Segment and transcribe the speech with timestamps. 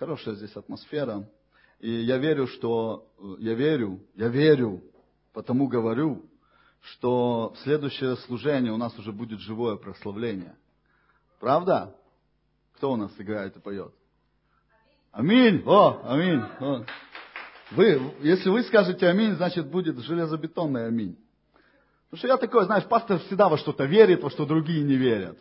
[0.00, 1.28] Хорошая здесь атмосфера.
[1.78, 3.06] И я верю, что...
[3.38, 4.82] Я верю, я верю,
[5.34, 6.24] потому говорю,
[6.80, 10.56] что в следующее служение у нас уже будет живое прославление.
[11.38, 11.94] Правда?
[12.76, 13.92] Кто у нас играет и поет?
[15.12, 15.62] Аминь!
[15.66, 16.40] О, аминь!
[16.60, 16.86] О.
[17.72, 21.18] Вы, если вы скажете аминь, значит будет железобетонный аминь.
[22.08, 25.36] Потому что я такой, знаешь, пастор всегда во что-то верит, во что другие не верят.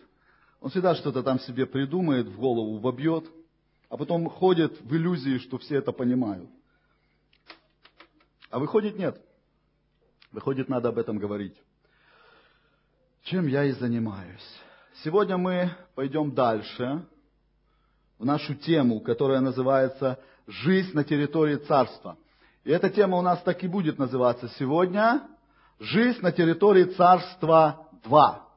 [0.60, 3.24] Он всегда что-то там себе придумает, в голову вобьет,
[3.90, 6.50] а потом ходит в иллюзии, что все это понимают.
[8.50, 9.20] А выходит нет.
[10.32, 11.56] Выходит, надо об этом говорить.
[13.24, 14.60] Чем я и занимаюсь.
[15.04, 17.06] Сегодня мы пойдем дальше
[18.18, 22.18] в нашу тему, которая называется «Жизнь на территории царства».
[22.64, 25.28] И эта тема у нас так и будет называться сегодня
[25.80, 28.48] Жизнь на территории царства 2.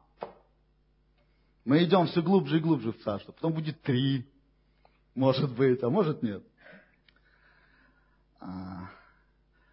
[1.65, 3.31] Мы идем все глубже и глубже в царство.
[3.31, 4.27] Потом будет три,
[5.15, 6.43] может быть, а может нет.
[8.41, 8.91] А,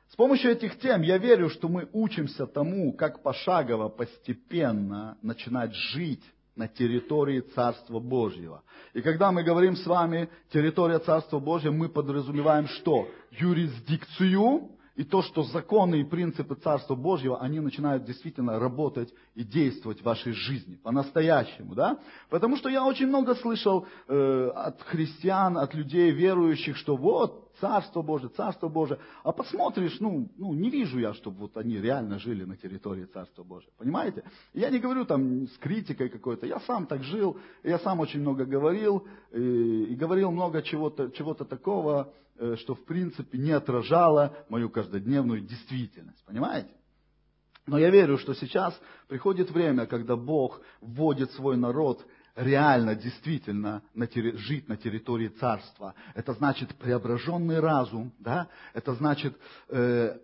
[0.09, 6.23] с помощью этих тем я верю, что мы учимся тому, как пошагово, постепенно начинать жить
[6.55, 8.63] на территории Царства Божьего.
[8.93, 13.07] И когда мы говорим с вами территория Царства Божьего, мы подразумеваем что?
[13.31, 14.69] Юрисдикцию,
[14.99, 20.03] и то, что законы и принципы Царства Божьего, они начинают действительно работать и действовать в
[20.03, 21.99] вашей жизни, по-настоящему, да?
[22.29, 28.01] Потому что я очень много слышал э, от христиан, от людей верующих, что вот, Царство
[28.01, 28.99] Божие, Царство Божие.
[29.23, 33.43] А посмотришь, ну, ну, не вижу я, чтобы вот они реально жили на территории Царства
[33.43, 33.71] Божия.
[33.77, 34.23] Понимаете?
[34.53, 36.45] Я не говорю там с критикой какой-то.
[36.45, 41.33] Я сам так жил, я сам очень много говорил, и, и говорил много чего-то чего
[41.33, 46.23] такого, Э, что в принципе не отражало мою каждодневную действительность.
[46.25, 46.69] Понимаете?
[47.65, 54.07] Но я верю, что сейчас приходит время, когда Бог вводит свой народ реально, действительно на
[54.07, 54.35] терри...
[54.37, 55.93] жить на территории царства.
[56.15, 58.47] Это значит преображенный разум, да?
[58.73, 60.17] это значит, э,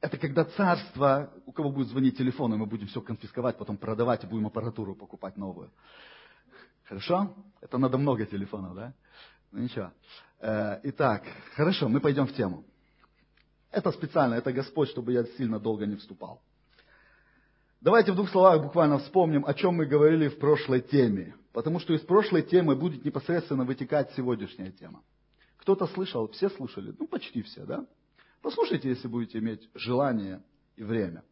[0.00, 4.24] это когда царство, у кого будет звонить телефон, и мы будем все конфисковать, потом продавать
[4.24, 5.70] и будем аппаратуру покупать новую.
[6.84, 7.34] Хорошо?
[7.60, 8.94] Это надо много телефонов, да?
[9.50, 9.92] Ну ничего.
[10.40, 12.64] Э, итак, хорошо, мы пойдем в тему.
[13.70, 16.40] Это специально, это Господь, чтобы я сильно долго не вступал.
[17.80, 21.34] Давайте в двух словах буквально вспомним, о чем мы говорили в прошлой теме.
[21.52, 25.02] Потому что из прошлой темы будет непосредственно вытекать сегодняшняя тема.
[25.58, 26.94] Кто-то слышал, все слушали?
[26.98, 27.84] Ну, почти все, да?
[28.42, 30.42] Послушайте, если будете иметь желание
[30.76, 31.24] и время.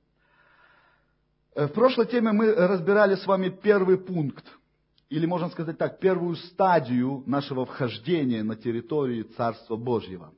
[1.54, 4.44] Э, в прошлой теме мы разбирали с вами первый пункт–
[5.08, 10.32] или, можно сказать так, первую стадию нашего вхождения на территорию Царства Божьего.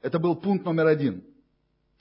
[0.00, 1.24] Это был пункт номер один.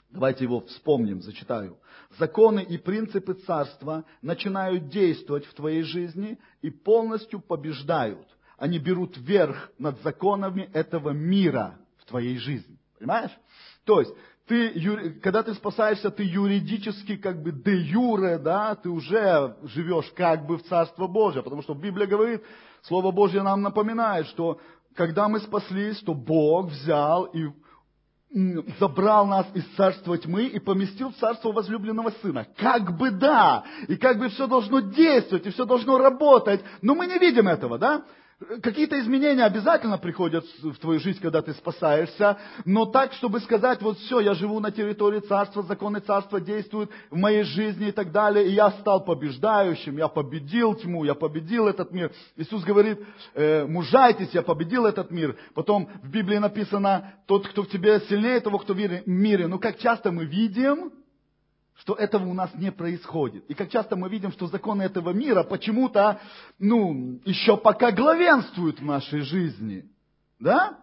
[0.09, 1.77] Давайте его вспомним, зачитаю.
[2.17, 8.25] Законы и принципы царства начинают действовать в твоей жизни и полностью побеждают.
[8.57, 12.77] Они берут верх над законами этого мира в твоей жизни.
[12.97, 13.31] Понимаешь?
[13.83, 14.13] То есть,
[14.47, 20.45] ты, когда ты спасаешься, ты юридически, как бы де юре, да, ты уже живешь как
[20.45, 22.43] бы в Царство Божие, потому что Библия говорит,
[22.83, 24.59] Слово Божье нам напоминает, что
[24.95, 27.49] когда мы спаслись, то Бог взял и
[28.79, 32.45] забрал нас из царства тьмы и поместил в царство возлюбленного сына.
[32.57, 37.07] Как бы да, и как бы все должно действовать, и все должно работать, но мы
[37.07, 38.03] не видим этого, да?
[38.61, 43.97] Какие-то изменения обязательно приходят в твою жизнь, когда ты спасаешься, но так, чтобы сказать, вот
[43.97, 48.47] все, я живу на территории царства, законы царства действуют в моей жизни и так далее,
[48.47, 52.11] и я стал побеждающим, я победил тьму, я победил этот мир.
[52.35, 52.99] Иисус говорит,
[53.33, 55.35] э, мужайтесь, я победил этот мир.
[55.55, 59.47] Потом в Библии написано, тот, кто в тебе сильнее того, кто в мире.
[59.47, 60.91] Но как часто мы видим,
[61.77, 63.45] что этого у нас не происходит.
[63.49, 66.19] И как часто мы видим, что законы этого мира почему-то,
[66.59, 69.89] ну, еще пока главенствуют в нашей жизни.
[70.39, 70.79] Да?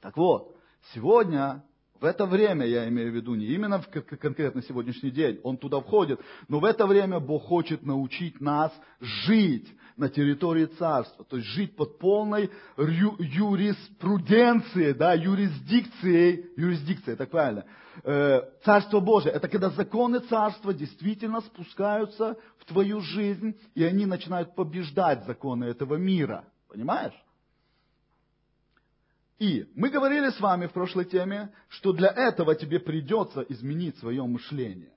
[0.00, 0.56] Так вот,
[0.94, 1.62] сегодня,
[2.00, 5.80] в это время, я имею в виду, не именно в конкретно сегодняшний день, он туда
[5.80, 11.48] входит, но в это время Бог хочет научить нас жить на территории царства, то есть
[11.48, 17.64] жить под полной юриспруденцией, да, юрисдикцией, юрисдикция, так правильно,
[18.02, 25.24] Царство Божие, это когда законы царства действительно спускаются в твою жизнь, и они начинают побеждать
[25.24, 27.14] законы этого мира, понимаешь?
[29.38, 34.24] И мы говорили с вами в прошлой теме, что для этого тебе придется изменить свое
[34.24, 34.92] мышление.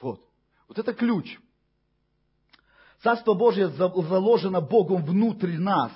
[0.00, 0.24] Вот.
[0.68, 1.38] Вот это ключ.
[3.02, 5.92] Царство Божье заложено Богом внутри нас,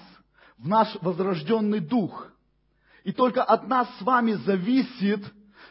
[0.59, 2.29] в наш возрожденный дух.
[3.05, 5.25] И только от нас с вами зависит,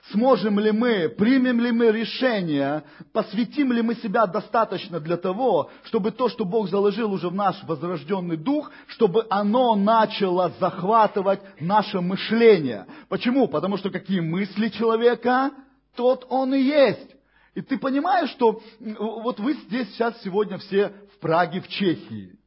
[0.10, 2.84] Сможем ли мы, примем ли мы решение,
[3.14, 7.64] посвятим ли мы себя достаточно для того, чтобы то, что Бог заложил уже в наш
[7.64, 12.88] возрожденный дух, чтобы оно начало захватывать наше мышление.
[13.10, 13.48] Почему?
[13.48, 15.52] Потому что какие мысли человека,
[15.96, 17.16] тот он и есть.
[17.54, 22.40] И ты понимаешь, что вот вы здесь сейчас сегодня все в Праге, в Чехии.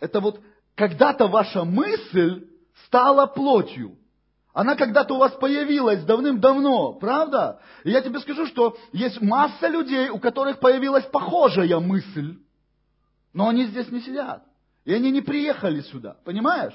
[0.00, 0.40] Это вот
[0.74, 2.46] когда-то ваша мысль
[2.86, 3.98] стала плотью.
[4.54, 7.60] Она когда-то у вас появилась давным-давно, правда?
[7.82, 12.38] И я тебе скажу, что есть масса людей, у которых появилась похожая мысль,
[13.32, 14.44] но они здесь не сидят.
[14.84, 16.74] И они не приехали сюда, понимаешь?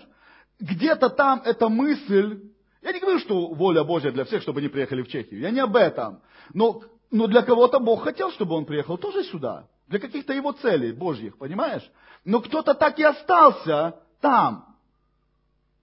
[0.59, 2.41] Где-то там эта мысль,
[2.81, 5.61] я не говорю, что воля Божья для всех, чтобы они приехали в Чехию, я не
[5.61, 6.19] об этом.
[6.53, 10.91] Но, но для кого-то Бог хотел, чтобы он приехал тоже сюда, для каких-то его целей
[10.91, 11.89] Божьих, понимаешь?
[12.25, 14.69] Но кто-то так и остался там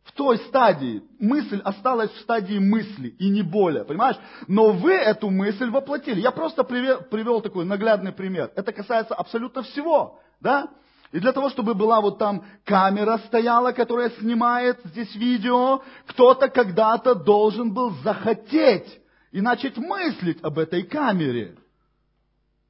[0.06, 1.02] в той стадии.
[1.18, 4.16] Мысль осталась в стадии мысли и не более, понимаешь?
[4.46, 6.20] Но вы эту мысль воплотили.
[6.20, 8.50] Я просто привел, привел такой наглядный пример.
[8.54, 10.68] Это касается абсолютно всего, да?
[11.12, 17.14] И для того, чтобы была вот там камера стояла, которая снимает здесь видео, кто-то когда-то
[17.14, 19.00] должен был захотеть
[19.32, 21.56] и начать мыслить об этой камере.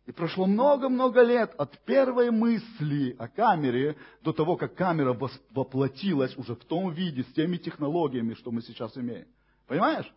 [0.06, 5.18] И прошло много-много лет от первой мысли о камере до того, как камера
[5.50, 9.26] воплотилась уже в том виде, с теми технологиями, что мы сейчас имеем.
[9.66, 10.10] Понимаешь?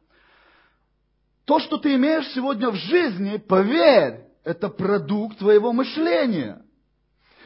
[1.45, 6.62] То, что ты имеешь сегодня в жизни, поверь, это продукт твоего мышления.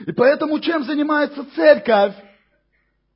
[0.06, 2.14] И поэтому чем занимается церковь?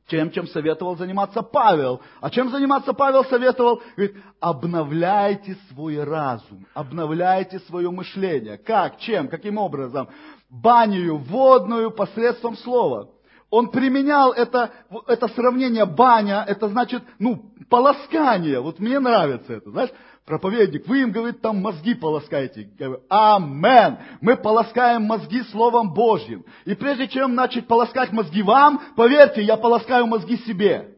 [0.08, 2.02] Тем, чем советовал заниматься Павел.
[2.22, 3.82] А чем заниматься Павел советовал?
[3.98, 8.58] Говорит, обновляйте свой разум, обновляйте свое мышление.
[8.58, 9.00] Как?
[9.00, 9.28] Чем?
[9.28, 10.08] Каким образом?
[10.50, 13.10] Баню водную посредством слова.
[13.50, 14.72] Он применял это,
[15.08, 18.62] это сравнение баня, это значит, ну, полоскание.
[18.62, 19.92] Вот мне нравится это, знаешь
[20.28, 22.70] проповедник, вы им, говорит, там мозги полоскаете.
[22.78, 23.98] Говорю, Амен.
[24.20, 26.46] Мы полоскаем мозги Словом Божьим.
[26.66, 30.94] И прежде чем начать полоскать мозги вам, поверьте, я полоскаю мозги себе.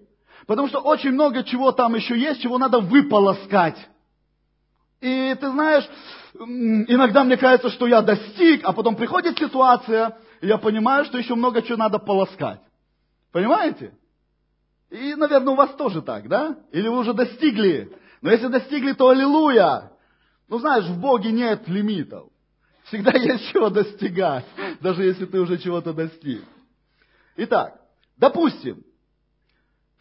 [0.47, 3.77] Потому что очень много чего там еще есть, чего надо выполоскать.
[4.99, 5.87] И ты знаешь,
[6.33, 11.35] иногда мне кажется, что я достиг, а потом приходит ситуация, и я понимаю, что еще
[11.35, 12.61] много чего надо полоскать.
[13.31, 13.93] Понимаете?
[14.89, 16.57] И, наверное, у вас тоже так, да?
[16.71, 19.91] Или вы уже достигли но если достигли, то аллилуйя.
[20.47, 22.29] Ну знаешь, в Боге нет лимитов.
[22.85, 24.45] Всегда есть чего достигать,
[24.81, 26.43] даже если ты уже чего-то достиг.
[27.37, 27.79] Итак,
[28.17, 28.83] допустим,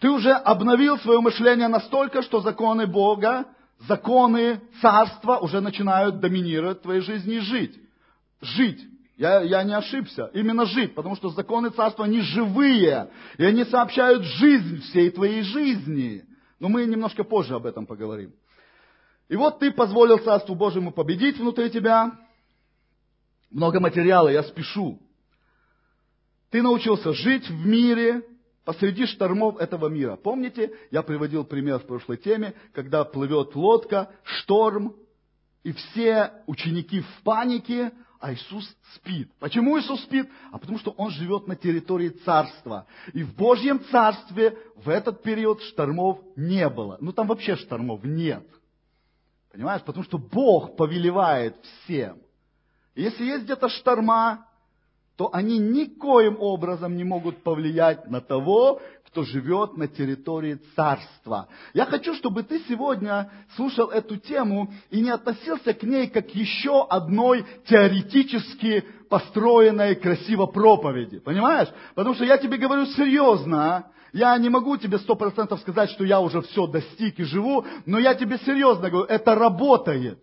[0.00, 3.46] ты уже обновил свое мышление настолько, что законы Бога,
[3.86, 7.78] законы царства уже начинают доминировать в твоей жизни и жить.
[8.40, 8.80] Жить.
[9.16, 10.30] Я, я не ошибся.
[10.32, 16.24] Именно жить, потому что законы царства, они живые, и они сообщают жизнь всей твоей жизни.
[16.58, 18.32] Но мы немножко позже об этом поговорим.
[19.28, 22.18] И вот ты позволил Царству Божьему победить внутри тебя.
[23.50, 25.00] Много материала, я спешу.
[26.50, 28.22] Ты научился жить в мире
[28.64, 30.16] посреди штормов этого мира.
[30.16, 34.94] Помните, я приводил пример в прошлой теме, когда плывет лодка, шторм,
[35.62, 39.30] и все ученики в панике, а Иисус спит.
[39.38, 40.28] Почему Иисус спит?
[40.50, 42.86] А потому что Он живет на территории царства.
[43.12, 46.98] И в Божьем царстве в этот период штормов не было.
[47.00, 48.44] Ну там вообще штормов нет.
[49.52, 49.82] Понимаешь?
[49.82, 52.18] Потому что Бог повелевает всем.
[52.94, 54.46] Если есть где-то шторма,
[55.16, 61.48] то они никоим образом не могут повлиять на того, кто живет на территории царства.
[61.72, 66.86] Я хочу, чтобы ты сегодня слушал эту тему и не относился к ней как еще
[66.88, 71.20] одной теоретически построенной красиво проповеди.
[71.20, 71.68] Понимаешь?
[71.94, 73.86] Потому что я тебе говорю серьезно.
[74.12, 77.98] Я не могу тебе сто процентов сказать, что я уже все достиг и живу, но
[77.98, 80.18] я тебе серьезно говорю, это работает.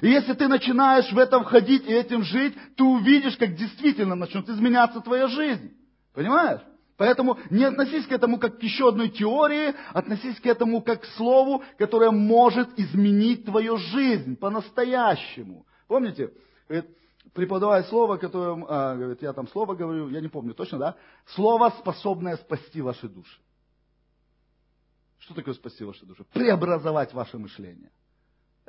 [0.00, 4.48] И если ты начинаешь в этом входить и этим жить, ты увидишь, как действительно начнет
[4.48, 5.72] изменяться твоя жизнь.
[6.14, 6.60] Понимаешь?
[7.02, 11.06] Поэтому не относись к этому как к еще одной теории, относись к этому как к
[11.16, 15.66] слову, которое может изменить твою жизнь по-настоящему.
[15.88, 16.32] Помните,
[17.34, 20.96] преподавая слово, которое, а, говорит, я там слово говорю, я не помню точно, да?
[21.34, 23.40] Слово, способное спасти ваши души.
[25.18, 26.24] Что такое спасти ваши души?
[26.32, 27.90] Преобразовать ваше мышление.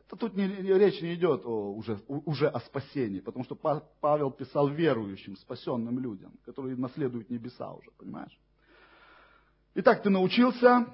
[0.08, 4.68] Это тут не, речь не идет о, уже, уже о спасении, потому что Павел писал
[4.68, 8.38] верующим, спасенным людям, которые наследуют небеса уже, понимаешь?
[9.76, 10.86] Итак, ты научился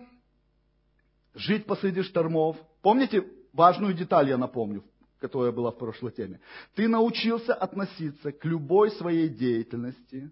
[1.34, 2.58] жить посреди штормов.
[2.82, 4.84] Помните, важную деталь я напомню,
[5.20, 6.40] которая была в прошлой теме.
[6.76, 10.32] Ты научился относиться к любой своей деятельности,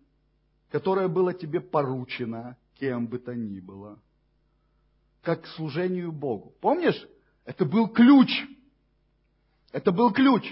[0.70, 4.00] которая была тебе поручена, кем бы то ни было,
[5.24, 6.54] как к служению Богу.
[6.62, 7.06] Помнишь?
[7.44, 8.30] Это был ключ.
[9.78, 10.44] Это был ключ.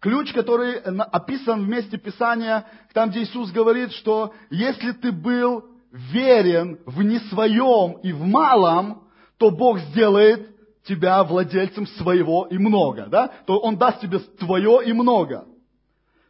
[0.00, 6.78] Ключ, который описан в месте Писания, там, где Иисус говорит, что если ты был верен
[6.86, 9.02] в не своем и в малом,
[9.36, 10.48] то Бог сделает
[10.84, 13.30] тебя владельцем своего и много, да?
[13.46, 15.44] То Он даст тебе твое и много.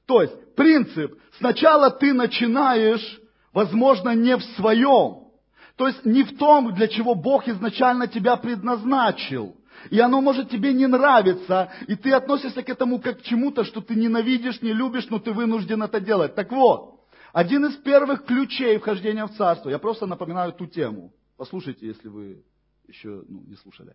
[0.07, 3.21] То есть, принцип, сначала ты начинаешь,
[3.53, 5.29] возможно, не в своем,
[5.77, 9.57] то есть не в том, для чего Бог изначально тебя предназначил.
[9.91, 13.81] И оно может тебе не нравиться, и ты относишься к этому как к чему-то, что
[13.81, 16.35] ты ненавидишь, не любишь, но ты вынужден это делать.
[16.35, 17.01] Так вот,
[17.33, 21.13] один из первых ключей вхождения в царство, я просто напоминаю ту тему.
[21.37, 22.45] Послушайте, если вы
[22.87, 23.95] еще ну, не слушали.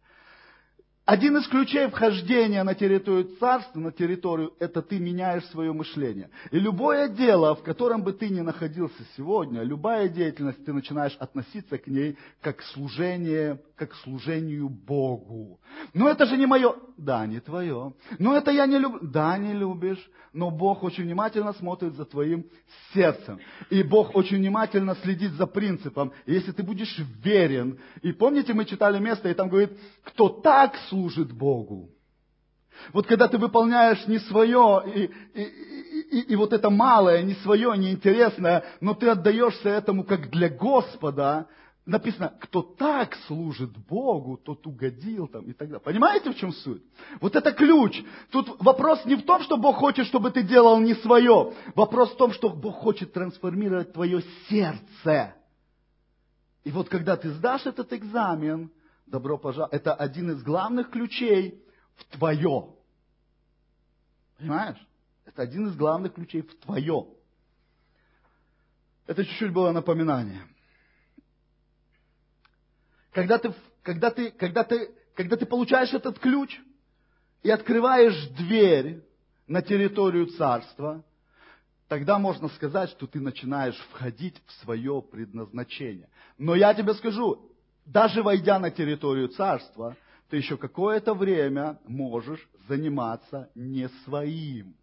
[1.10, 6.30] Один из ключей вхождения на территорию царства, на территорию, это ты меняешь свое мышление.
[6.52, 11.80] И любое дело, в котором бы ты ни находился сегодня, любая деятельность, ты начинаешь относиться
[11.80, 15.60] к ней как служение, как служению Богу.
[15.96, 16.76] Но это же не мое.
[16.96, 17.94] Да, не твое.
[18.20, 19.00] Но это я не люблю.
[19.02, 20.12] Да, не любишь.
[20.32, 22.46] Но Бог очень внимательно смотрит за твоим
[22.94, 23.40] сердцем.
[23.72, 26.14] И Бог очень внимательно следит за принципом.
[26.28, 27.80] Если ты будешь верен.
[28.04, 29.72] И помните, мы читали место, и там говорит,
[30.04, 31.90] кто так служит, служит Богу.
[32.94, 35.44] Вот когда ты выполняешь не свое, и, и,
[36.12, 41.48] и, и вот это малое, не свое, неинтересное, но ты отдаешься этому как для Господа,
[41.86, 45.82] написано, кто так служит Богу, тот угодил там и так далее.
[45.84, 46.84] Понимаете, в чем суть?
[47.20, 48.02] Вот это ключ.
[48.32, 51.54] Тут вопрос не в том, что Бог хочет, чтобы ты делал не свое.
[51.76, 55.34] Вопрос в том, что Бог хочет трансформировать твое сердце.
[56.64, 58.72] И вот когда ты сдашь этот экзамен,
[59.10, 59.74] добро пожаловать.
[59.74, 61.64] Это один из главных ключей
[61.96, 62.74] в твое.
[64.38, 64.78] Понимаешь?
[65.26, 67.08] Это один из главных ключей в твое.
[69.06, 70.42] Это чуть-чуть было напоминание.
[73.12, 76.60] Когда ты, когда, ты, когда, ты, когда ты получаешь этот ключ
[77.42, 79.04] и открываешь дверь
[79.48, 81.04] на территорию царства,
[81.88, 86.08] тогда можно сказать, что ты начинаешь входить в свое предназначение.
[86.38, 87.49] Но я тебе скажу,
[87.92, 89.98] даже войдя на территорию царства,
[90.30, 94.76] ты еще какое-то время можешь заниматься не своим.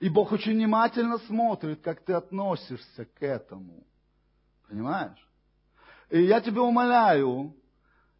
[0.00, 3.86] И Бог очень внимательно смотрит, как ты относишься к этому.
[4.68, 5.26] Понимаешь?
[6.10, 7.54] И я тебя умоляю,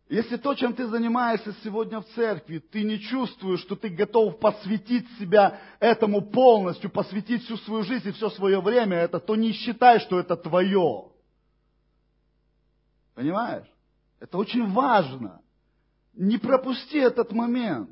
[0.08, 5.06] если то, чем ты занимаешься сегодня в церкви, ты не чувствуешь, что ты готов посвятить
[5.18, 10.00] себя этому полностью, посвятить всю свою жизнь и все свое время это, то не считай,
[10.00, 11.13] что это твое.
[13.14, 13.66] Понимаешь?
[14.20, 15.40] Это очень важно.
[16.14, 17.90] Не пропусти этот момент.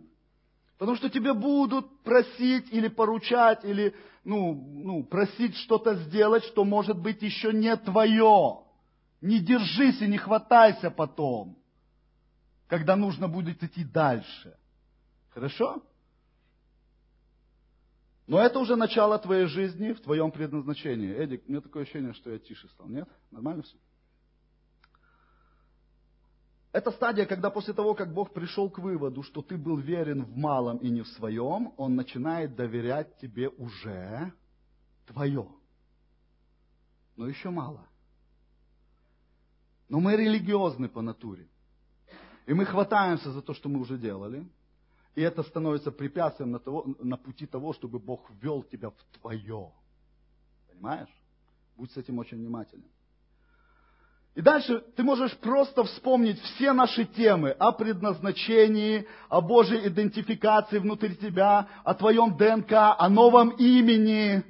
[0.79, 6.99] Потому что тебе будут просить или поручать, или ну, ну, просить что-то сделать, что может
[6.99, 8.65] быть еще не твое.
[9.21, 11.57] Не держись и не хватайся потом,
[12.67, 14.57] когда нужно будет идти дальше.
[15.31, 15.83] Хорошо?
[18.27, 21.15] Но это уже начало твоей жизни в твоем предназначении.
[21.15, 22.89] Эдик, у меня такое ощущение, что я тише стал.
[22.89, 23.09] Нет?
[23.31, 23.77] Нормально все?
[26.73, 30.37] Это стадия, когда после того, как Бог пришел к выводу, что ты был верен в
[30.37, 34.33] малом и не в своем, Он начинает доверять тебе уже
[35.07, 35.47] твое.
[37.17, 37.87] Но еще мало.
[39.91, 41.47] Но мы религиозны по натуре.
[42.47, 44.49] И мы хватаемся за то, что мы уже делали.
[45.15, 49.71] И это становится препятствием на, того, на пути того, чтобы Бог ввел тебя в твое.
[50.71, 51.11] Понимаешь?
[51.77, 52.89] Будь с этим очень внимательным.
[54.35, 61.15] И дальше ты можешь просто вспомнить все наши темы о предназначении, о Божьей идентификации внутри
[61.17, 64.43] тебя, о твоем ДНК, о новом имени,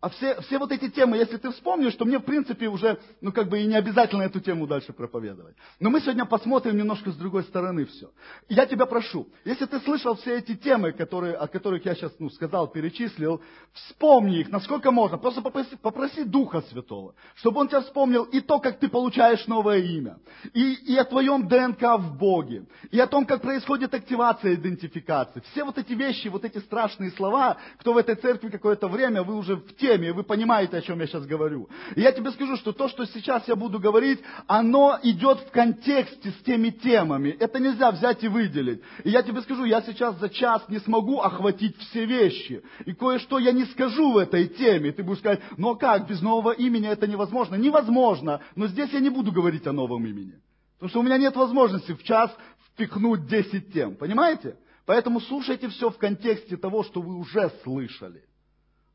[0.00, 3.32] а все, все вот эти темы, если ты вспомнишь, то мне, в принципе, уже, ну,
[3.32, 5.54] как бы и не обязательно эту тему дальше проповедовать.
[5.78, 8.10] Но мы сегодня посмотрим немножко с другой стороны все.
[8.48, 12.30] Я тебя прошу, если ты слышал все эти темы, которые, о которых я сейчас, ну,
[12.30, 13.42] сказал, перечислил,
[13.74, 15.18] вспомни их, насколько можно.
[15.18, 19.80] Просто попроси, попроси Духа Святого, чтобы Он тебя вспомнил и то, как ты получаешь новое
[19.80, 20.18] имя,
[20.54, 25.42] и, и о твоем ДНК в Боге, и о том, как происходит активация идентификации.
[25.52, 29.34] Все вот эти вещи, вот эти страшные слова, кто в этой церкви какое-то время, вы
[29.34, 31.68] уже в те теме, вы понимаете, о чем я сейчас говорю.
[31.96, 36.30] И я тебе скажу, что то, что сейчас я буду говорить, оно идет в контексте
[36.30, 37.30] с теми темами.
[37.30, 38.82] Это нельзя взять и выделить.
[39.04, 42.62] И я тебе скажу, я сейчас за час не смогу охватить все вещи.
[42.86, 44.92] И кое-что я не скажу в этой теме.
[44.92, 47.56] Ты будешь сказать, а как, без нового имени это невозможно?
[47.56, 50.34] Невозможно, но здесь я не буду говорить о новом имени.
[50.74, 52.30] Потому что у меня нет возможности в час
[52.68, 53.96] впихнуть 10 тем.
[53.96, 54.56] Понимаете?
[54.86, 58.24] Поэтому слушайте все в контексте того, что вы уже слышали.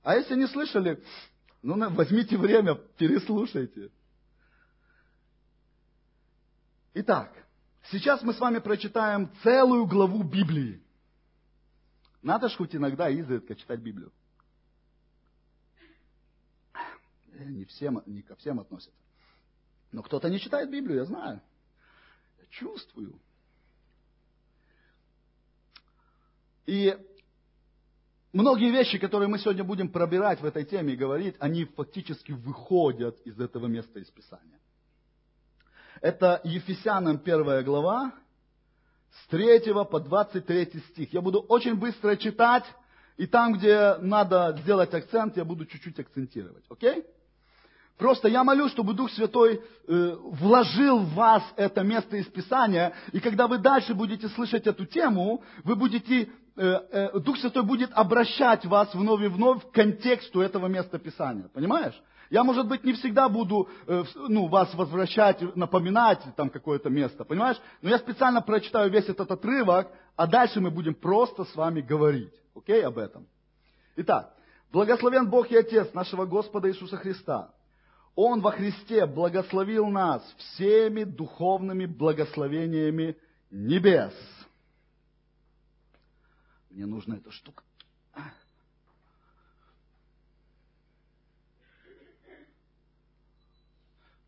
[0.06, 1.04] А если не слышали,
[1.62, 3.92] ну, возьмите время, переслушайте.
[6.94, 7.46] Итак,
[7.92, 10.82] Сейчас мы с вами прочитаем целую главу Библии.
[12.22, 14.12] Надо ж хоть иногда изредка читать Библию.
[17.34, 18.98] Не, всем, не ко всем относятся.
[19.92, 21.42] Но кто-то не читает Библию, я знаю.
[22.40, 23.20] Я чувствую.
[26.66, 26.98] И
[28.36, 33.20] многие вещи, которые мы сегодня будем пробирать в этой теме и говорить, они фактически выходят
[33.26, 34.60] из этого места из Писания.
[36.02, 38.14] Это Ефесянам первая глава,
[39.24, 41.14] с 3 по 23 стих.
[41.14, 42.66] Я буду очень быстро читать,
[43.18, 46.66] и там, где надо сделать акцент, я буду чуть-чуть акцентировать.
[46.70, 47.06] Окей?
[47.98, 53.22] Просто я молю, чтобы Дух Святой э, вложил в вас это место из Писания, и
[53.22, 59.22] когда вы дальше будете слышать эту тему, вы будете, Дух Святой будет обращать вас вновь
[59.22, 61.50] и вновь к контексту этого места Писания.
[61.54, 62.02] Понимаешь?
[62.30, 67.58] Я, может быть, не всегда буду э, ну, вас возвращать, напоминать там какое-то место, понимаешь?
[67.82, 72.34] Но я специально прочитаю весь этот отрывок, а дальше мы будем просто с вами говорить,
[72.56, 73.28] окей, об этом.
[73.98, 74.34] Итак,
[74.72, 77.52] благословен Бог и Отец нашего Господа Иисуса Христа.
[78.16, 83.18] Он во Христе благословил нас всеми духовными благословениями
[83.52, 84.14] небес.
[86.76, 87.64] Мне нужна эта штука.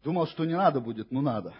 [0.01, 1.53] Думал, что не надо будет, но надо.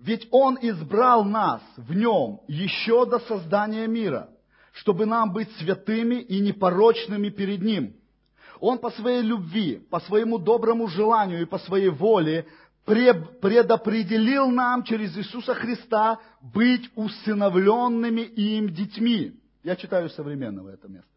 [0.00, 4.28] Ведь Он избрал нас в Нем еще до создания мира,
[4.72, 7.94] чтобы нам быть святыми и непорочными перед Ним.
[8.58, 12.48] Он по своей любви, по своему доброму желанию и по своей воле
[12.88, 19.34] предопределил нам через Иисуса Христа быть усыновленными им детьми.
[19.62, 21.08] Я читаю современного это место.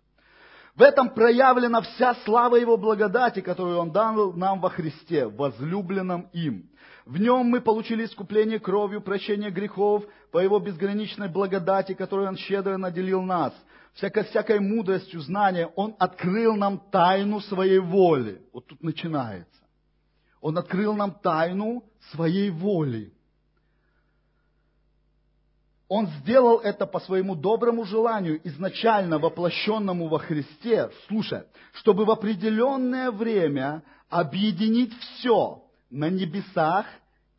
[0.76, 6.70] В этом проявлена вся слава Его благодати, которую Он дал нам во Христе, возлюбленном им.
[7.06, 12.78] В нем мы получили искупление кровью, прощение грехов по Его безграничной благодати, которую Он щедро
[12.78, 13.54] наделил нас–
[13.94, 18.42] всякой, всякой мудростью, знания, Он открыл нам тайну своей воли.
[18.54, 19.61] Вот тут начинается.
[20.42, 23.14] Он открыл нам тайну своей воли.
[25.88, 33.12] Он сделал это по своему доброму желанию, изначально воплощенному во Христе, слушай, чтобы в определенное
[33.12, 36.86] время объединить все на небесах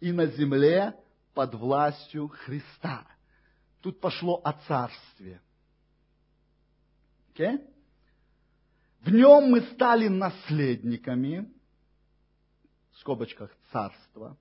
[0.00, 0.94] и на земле
[1.34, 3.06] под властью Христа.
[3.80, 5.40] Тут пошло о царстве–
[7.34, 7.58] Okay?
[9.00, 11.48] В нем мы стали наследниками,
[13.02, 14.36] в скобочках царства,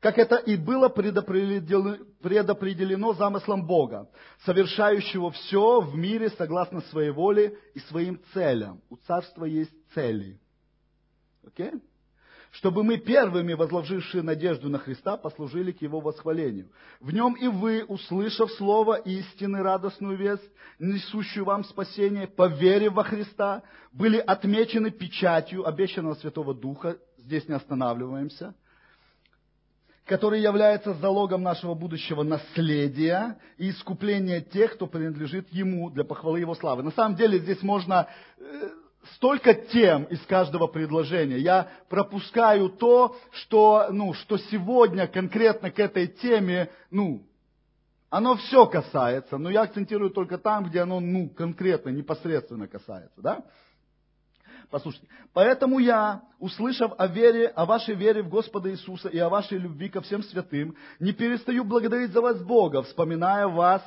[0.00, 4.10] как это и было предопределено, замыслом Бога,
[4.44, 8.80] совершающего все в мире согласно своей воле и своим целям.
[8.90, 10.38] У царства есть цели.
[11.46, 11.70] Окей?
[11.70, 11.80] Okay?
[12.52, 16.70] чтобы мы первыми, возложившие надежду на Христа, послужили к Его восхвалению.
[17.00, 23.62] В нем и вы, услышав слово истины, радостную весть, несущую вам спасение, поверив во Христа,
[23.92, 28.54] были отмечены печатью обещанного Святого Духа, здесь не останавливаемся,
[30.06, 36.54] который является залогом нашего будущего наследия и искупления тех, кто принадлежит Ему для похвалы Его
[36.54, 36.82] славы.
[36.82, 38.68] На самом деле здесь можно э,
[39.14, 41.38] столько тем из каждого предложения.
[41.38, 47.24] Я пропускаю то, что, ну, что сегодня конкретно к этой теме, ну,
[48.08, 53.44] оно все касается, но я акцентирую только там, где оно, ну, конкретно, непосредственно касается, да?
[54.70, 59.58] Послушайте, поэтому я, услышав о вере, о вашей вере в Господа Иисуса и о вашей
[59.58, 63.82] любви ко всем святым, не перестаю благодарить за вас Бога, вспоминая вас,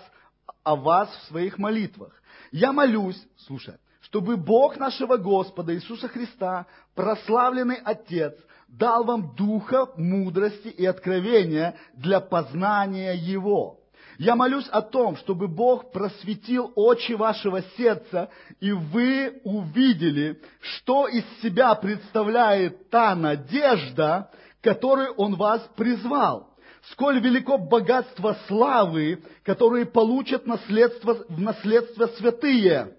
[0.62, 2.22] о вас в своих молитвах.
[2.52, 6.66] Я молюсь, слушай, чтобы Бог нашего Господа Иисуса Христа,
[6.96, 8.36] прославленный Отец,
[8.68, 13.80] дал вам духа мудрости и откровения для познания Его.
[14.18, 21.24] Я молюсь о том, чтобы Бог просветил очи вашего сердца, и вы увидели, что из
[21.42, 26.50] себя представляет та надежда, которой Он вас призвал.
[26.92, 32.94] Сколь велико богатство славы, которые получат наследство, в наследство святые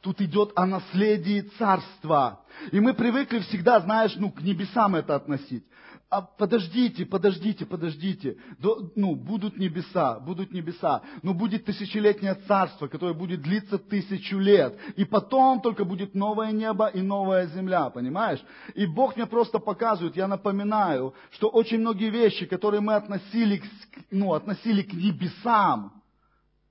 [0.00, 2.40] Тут идет о наследии царства.
[2.72, 5.64] И мы привыкли всегда, знаешь, ну, к небесам это относить.
[6.10, 8.36] А подождите, подождите, подождите.
[8.58, 11.02] До, ну, будут небеса, будут небеса.
[11.22, 14.76] Но будет тысячелетнее царство, которое будет длиться тысячу лет.
[14.96, 18.40] И потом только будет новое небо и новая земля, понимаешь?
[18.74, 23.64] И Бог мне просто показывает, я напоминаю, что очень многие вещи, которые мы относили, к,
[24.10, 26.02] ну, относили к небесам,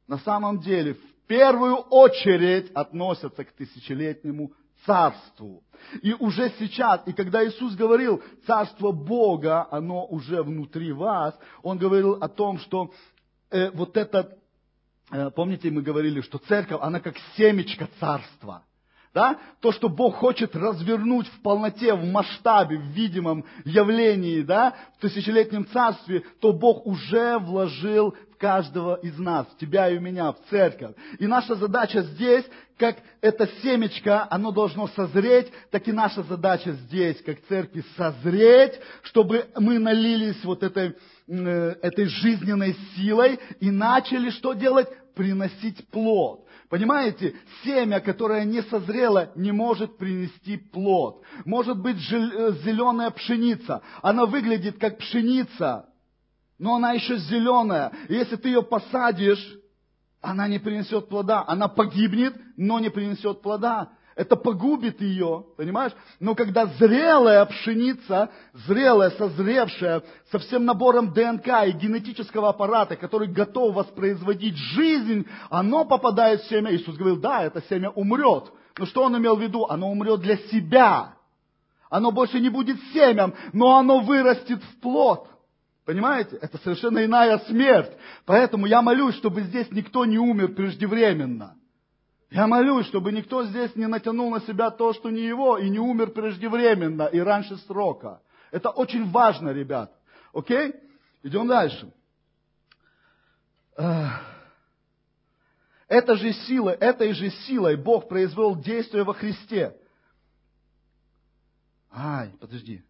[0.05, 4.51] на самом деле в первую очередь относятся к тысячелетнему
[4.85, 5.63] царству.
[6.01, 12.13] И уже сейчас, и когда Иисус говорил, царство Бога, оно уже внутри вас, Он говорил
[12.13, 12.91] о том, что
[13.49, 14.37] э, вот это,
[15.11, 18.63] э, помните, мы говорили, что церковь, она как семечко царства.
[19.13, 19.39] Да?
[19.59, 25.65] То, что Бог хочет развернуть в полноте, в масштабе, в видимом явлении, да, в тысячелетнем
[25.67, 30.95] царстве, то Бог уже вложил каждого из нас, тебя и меня, в церковь.
[31.19, 32.45] И наша задача здесь,
[32.77, 39.45] как это семечко, оно должно созреть, так и наша задача здесь, как церкви, созреть, чтобы
[39.57, 40.95] мы налились вот этой,
[41.27, 44.87] э, этой жизненной силой и начали что делать?
[45.15, 46.47] Приносить плод.
[46.69, 51.23] Понимаете, семя, которое не созрело, не может принести плод.
[51.43, 53.81] Может быть э, зеленая пшеница.
[54.01, 55.88] Она выглядит как пшеница,
[56.59, 57.91] но она еще зеленая.
[58.07, 59.57] И если ты ее посадишь,
[60.21, 61.43] она не принесет плода.
[61.47, 65.93] Она погибнет, но не принесет плода это погубит ее, понимаешь?
[66.19, 68.29] Но когда зрелая пшеница,
[68.67, 76.41] зрелая, созревшая, со всем набором ДНК и генетического аппарата, который готов воспроизводить жизнь, оно попадает
[76.41, 76.75] в семя.
[76.75, 78.51] Иисус говорил, да, это семя умрет.
[78.77, 79.65] Но что он имел в виду?
[79.69, 81.13] Оно умрет для себя.
[81.89, 85.29] Оно больше не будет семям, но оно вырастет в плод.
[85.85, 86.37] Понимаете?
[86.37, 87.91] Это совершенно иная смерть.
[88.25, 91.55] Поэтому я молюсь, чтобы здесь никто не умер преждевременно.
[92.29, 95.79] Я молюсь, чтобы никто здесь не натянул на себя то, что не его, и не
[95.79, 98.21] умер преждевременно и раньше срока.
[98.51, 99.91] Это очень важно, ребят.
[100.31, 100.75] Окей?
[101.23, 101.91] Идем дальше.
[105.87, 109.75] Это же сила, этой же силой Бог произвел действие во Христе.
[111.91, 112.83] Ай, подожди.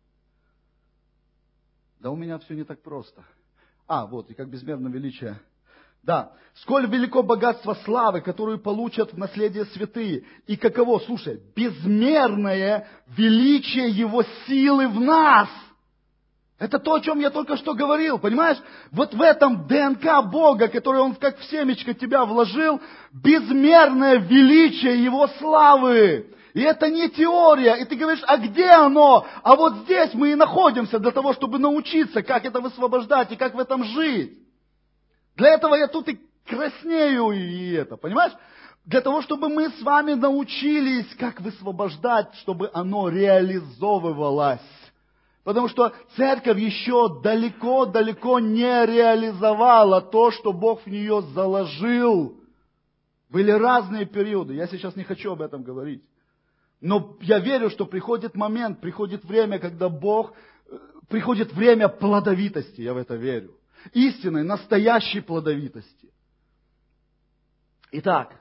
[1.99, 3.23] Да у меня все не так просто.
[3.87, 5.39] А, вот, и как безмерно величие
[6.03, 6.31] да.
[6.61, 10.23] Сколь велико богатство славы, которую получат в наследие святые.
[10.47, 15.49] И каково, слушай, безмерное величие Его силы в нас.
[16.57, 18.57] Это то, о чем я только что говорил, понимаешь?
[18.91, 22.81] Вот в этом ДНК Бога, который Он как в семечко тебя вложил,
[23.13, 26.33] безмерное величие Его славы.
[26.59, 27.75] И это не теория.
[27.75, 29.25] И ты говоришь, а где оно?
[29.43, 33.55] А вот здесь мы и находимся для того, чтобы научиться, как это высвобождать и как
[33.55, 34.37] в этом жить.
[35.37, 38.33] Для этого я тут и краснею, и это, понимаешь?
[38.83, 44.59] Для того, чтобы мы с вами научились, как высвобождать, чтобы оно реализовывалось.
[45.45, 52.37] Потому что церковь еще далеко-далеко не реализовала то, что Бог в нее заложил.
[53.29, 56.03] Были разные периоды, я сейчас не хочу об этом говорить.
[56.81, 60.33] Но я верю, что приходит момент, приходит время, когда Бог,
[60.67, 60.77] э,
[61.09, 63.59] приходит время плодовитости, я в это верю
[63.93, 66.09] истинной, настоящей плодовитости.
[67.91, 68.35] Итак,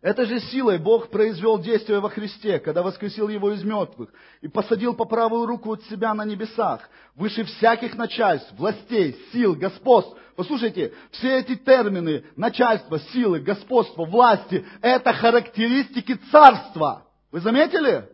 [0.00, 4.94] этой же силой Бог произвел действие во Христе, когда воскресил Его из мертвых и посадил
[4.94, 10.16] по правую руку от себя на небесах, выше всяких начальств, властей, сил, господств.
[10.36, 17.06] Послушайте, все эти термины, начальство, силы, господство, власти, это характеристики царства.
[17.30, 18.08] Вы заметили?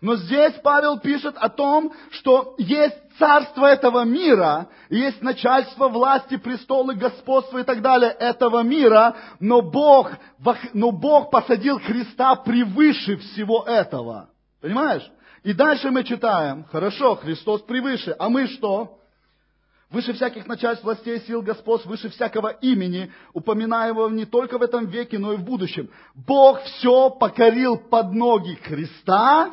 [0.00, 6.94] Но здесь Павел пишет о том, что есть царство этого мира, есть начальство власти, престолы,
[6.94, 10.10] господства и так далее этого мира, но Бог,
[10.74, 14.28] но Бог посадил Христа превыше всего этого.
[14.60, 15.10] Понимаешь?
[15.42, 18.98] И дальше мы читаем, хорошо, Христос превыше, а мы что?
[19.90, 25.18] Выше всяких начальств, властей, сил, господств, выше всякого имени, упоминаемого не только в этом веке,
[25.18, 25.90] но и в будущем.
[26.14, 29.52] Бог все покорил под ноги Христа,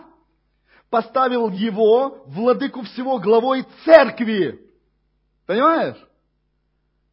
[0.89, 4.59] поставил его, владыку всего, главой церкви.
[5.45, 5.97] Понимаешь?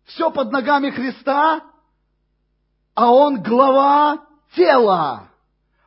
[0.07, 1.61] Все под ногами Христа,
[2.95, 5.29] а он глава тела.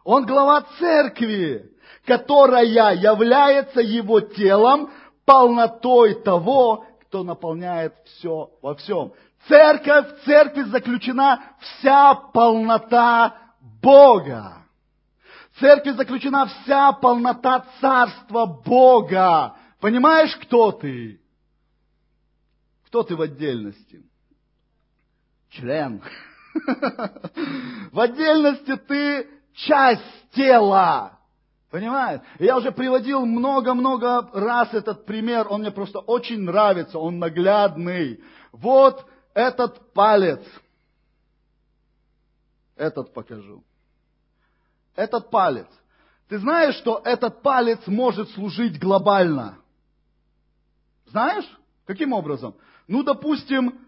[0.04, 1.72] Он глава церкви,
[2.06, 4.91] которая является его телом,
[5.26, 9.13] полнотой того, кто наполняет все во всем.
[9.47, 13.38] Церковь, в церкви заключена вся полнота
[13.82, 14.63] Бога
[15.60, 19.56] церкви заключена вся полнота Царства Бога.
[19.80, 21.21] Понимаешь, кто ты?
[22.88, 24.04] Кто ты в отдельности?
[25.49, 26.02] Член.
[27.91, 31.19] В отдельности ты часть тела.
[31.73, 32.21] Понимаешь?
[32.38, 38.23] Я уже приводил много-много раз этот пример, он мне просто очень нравится, он наглядный.
[38.51, 40.41] Вот этот палец.
[42.75, 43.63] Этот покажу
[44.95, 45.65] этот палец.
[46.29, 49.57] Ты знаешь, что этот палец может служить глобально?
[51.07, 51.45] Знаешь?
[51.88, 52.53] Каким образом?
[52.88, 53.79] Ну, допустим,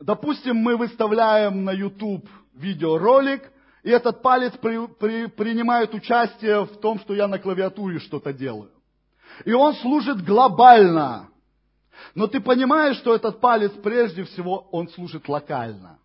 [0.00, 7.00] допустим, мы выставляем на YouTube видеоролик, И этот палец при, при, принимает участие в том,
[7.00, 8.70] что я на клавиатуре что-то делаю.
[9.44, 11.28] И он служит глобально.
[12.14, 15.98] Но ты понимаешь, что этот палец прежде всего, он служит локально.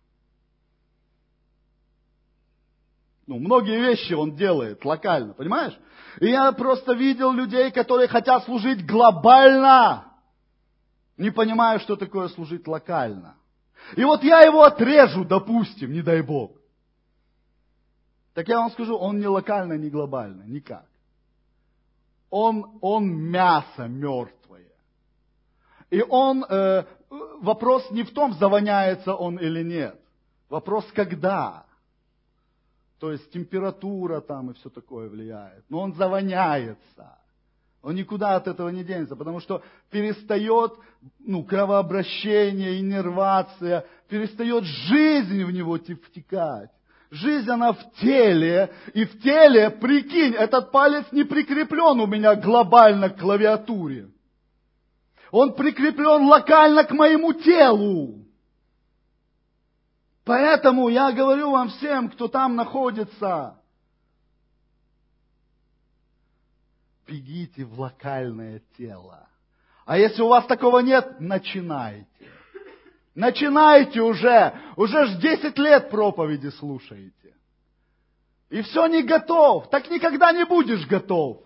[3.26, 5.78] Ну, многие вещи он делает локально, понимаешь?
[6.20, 10.06] И я просто видел людей, которые хотят служить глобально,
[11.16, 13.36] не понимая, что такое служить локально.
[13.96, 16.57] И вот я его отрежу, допустим, не дай Бог.
[18.38, 20.86] Так я вам скажу, он не локально, не глобально, никак.
[22.30, 24.70] Он, он мясо мертвое.
[25.90, 26.84] И он, э,
[27.40, 30.00] вопрос не в том, завоняется он или нет.
[30.48, 31.66] Вопрос, когда.
[33.00, 35.64] То есть температура там и все такое влияет.
[35.68, 37.18] Но он завоняется.
[37.82, 40.74] Он никуда от этого не денется, потому что перестает
[41.18, 46.70] ну, кровообращение, иннервация, перестает жизнь в него втекать.
[47.10, 53.08] Жизнь, она в теле, и в теле, прикинь, этот палец не прикреплен у меня глобально
[53.08, 54.10] к клавиатуре.
[55.30, 58.26] Он прикреплен локально к моему телу.
[60.24, 63.58] Поэтому я говорю вам всем, кто там находится,
[67.06, 69.26] бегите в локальное тело.
[69.86, 72.06] А если у вас такого нет, начинайте.
[73.18, 74.54] Начинайте уже.
[74.76, 77.34] Уже ж 10 лет проповеди слушаете.
[78.48, 79.68] И все не готов.
[79.70, 81.42] Так никогда не будешь готов.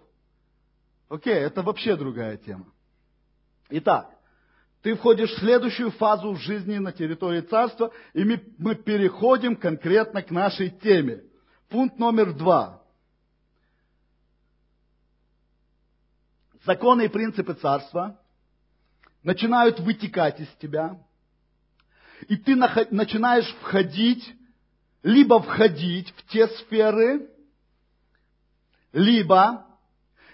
[1.09, 2.67] Окей, это вообще другая тема.
[3.71, 4.11] Итак,
[4.83, 10.23] ты входишь в следующую фазу в жизни на территории царства, и мы, мы переходим конкретно
[10.23, 11.23] к нашей теме.
[11.71, 12.83] Пункт номер два.
[16.67, 18.21] Законы и принципы царства
[19.23, 21.01] начинают вытекать из тебя,
[22.29, 24.35] и ты начинаешь входить,
[25.03, 27.29] либо входить в те сферы,
[28.93, 29.67] либо,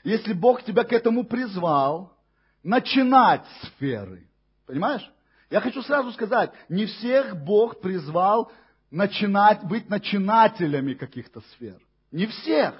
[0.05, 2.17] если Бог тебя к этому призвал,
[2.63, 4.29] начинать сферы.
[4.67, 5.09] Понимаешь?
[5.51, 8.53] Я хочу сразу сказать, не всех Бог призвал
[8.91, 11.81] начинать, быть начинателями каких-то сфер.
[12.11, 12.75] Не всех.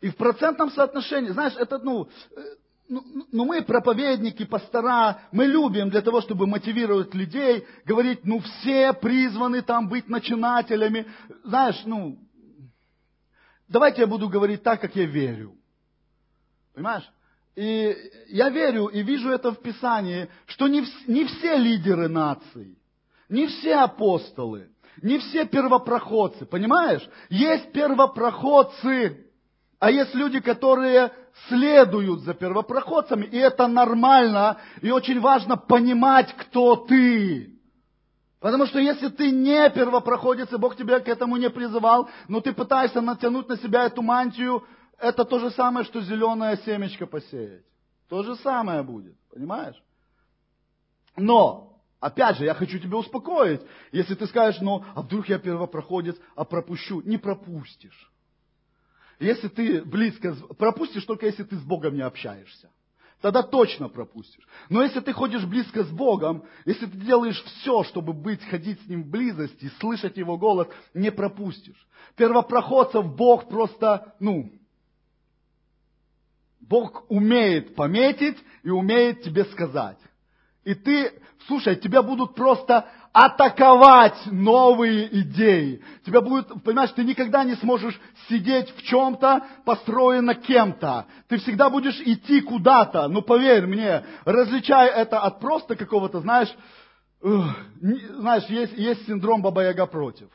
[0.00, 2.08] И в процентном соотношении, знаешь, это, ну,
[2.92, 8.92] ну, ну, мы проповедники, пастора, мы любим для того, чтобы мотивировать людей, говорить, ну, все
[8.92, 11.06] призваны там быть начинателями.
[11.42, 12.18] Знаешь, ну,
[13.66, 15.54] давайте я буду говорить так, как я верю.
[16.74, 17.10] Понимаешь?
[17.56, 17.96] И
[18.28, 22.78] я верю и вижу это в Писании, что не, не все лидеры наций,
[23.30, 24.68] не все апостолы,
[25.00, 27.08] не все первопроходцы, понимаешь?
[27.30, 29.26] Есть первопроходцы,
[29.78, 31.10] а есть люди, которые
[31.48, 37.58] следуют за первопроходцами, и это нормально, и очень важно понимать, кто ты.
[38.40, 42.52] Потому что если ты не первопроходец, и Бог тебя к этому не призывал, но ты
[42.52, 44.64] пытаешься натянуть на себя эту мантию,
[44.98, 47.64] это то же самое, что зеленое семечко посеять.
[48.08, 49.80] То же самое будет, понимаешь?
[51.16, 53.60] Но, опять же, я хочу тебя успокоить.
[53.92, 58.11] Если ты скажешь, ну, а вдруг я первопроходец, а пропущу, не пропустишь.
[59.22, 62.68] Если ты близко, пропустишь только если ты с Богом не общаешься.
[63.20, 64.44] Тогда точно пропустишь.
[64.68, 68.88] Но если ты ходишь близко с Богом, если ты делаешь все, чтобы быть, ходить с
[68.88, 71.86] Ним в близости, слышать Его голос, не пропустишь.
[72.16, 74.52] Первопроходцев Бог просто, ну,
[76.58, 79.98] Бог умеет пометить и умеет тебе сказать.
[80.64, 81.12] И ты,
[81.46, 85.82] слушай, тебя будут просто атаковать новые идеи.
[86.06, 91.06] Тебя будет, понимаешь, ты никогда не сможешь сидеть в чем-то, построено кем-то.
[91.28, 93.08] Ты всегда будешь идти куда-то.
[93.08, 96.48] Ну, поверь мне, различай это от просто какого-то, знаешь,
[97.20, 100.28] знаешь, есть, есть синдром Баба-Яга против.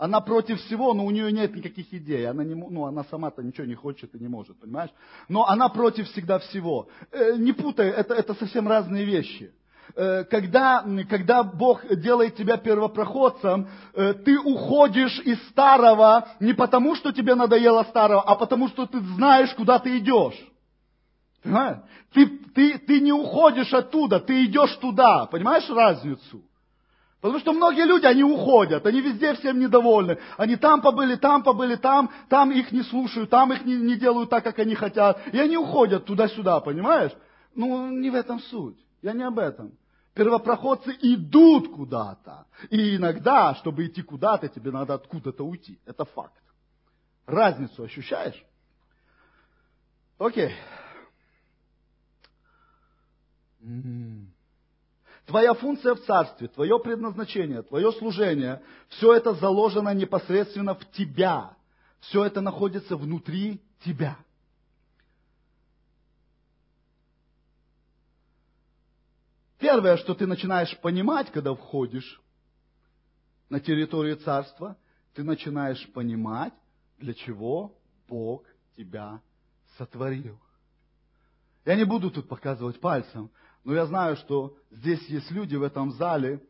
[0.00, 2.26] Она против всего, но у нее нет никаких идей.
[2.26, 4.88] Она, не, ну, она сама-то ничего не хочет и не может, понимаешь?
[5.28, 6.88] Но она против всегда всего.
[7.12, 9.52] Э, не путай, это, это совсем разные вещи.
[9.94, 17.12] Э, когда, когда Бог делает тебя первопроходцем, э, ты уходишь из старого не потому, что
[17.12, 20.40] тебе надоело старого, а потому, что ты знаешь, куда ты идешь.
[21.42, 21.78] Понимаешь?
[22.14, 25.26] Ты, ты, ты не уходишь оттуда, ты идешь туда.
[25.26, 26.42] Понимаешь разницу?
[27.20, 30.18] Потому что многие люди, они уходят, они везде всем недовольны.
[30.38, 34.30] Они там побыли, там побыли, там, там их не слушают, там их не, не делают
[34.30, 35.20] так, как они хотят.
[35.32, 37.12] И они уходят туда-сюда, понимаешь?
[37.54, 38.78] Ну, не в этом суть.
[39.02, 39.72] Я не об этом.
[40.14, 42.46] Первопроходцы идут куда-то.
[42.70, 45.78] И иногда, чтобы идти куда-то, тебе надо откуда-то уйти.
[45.84, 46.42] Это факт.
[47.26, 48.42] Разницу ощущаешь?
[50.18, 50.54] Окей.
[55.30, 61.56] Твоя функция в царстве, твое предназначение, твое служение, все это заложено непосредственно в тебя.
[62.00, 64.18] Все это находится внутри тебя.
[69.60, 72.20] Первое, что ты начинаешь понимать, когда входишь
[73.50, 74.76] на территорию царства,
[75.14, 76.54] ты начинаешь понимать,
[76.98, 78.42] для чего Бог
[78.76, 79.20] тебя
[79.78, 80.40] сотворил.
[81.64, 83.30] Я не буду тут показывать пальцем,
[83.64, 86.42] но я знаю, что здесь есть люди в этом зале.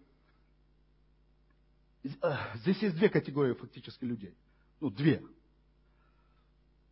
[2.04, 2.08] Э,
[2.56, 4.34] здесь есть две категории фактически людей.
[4.80, 5.22] Ну, две.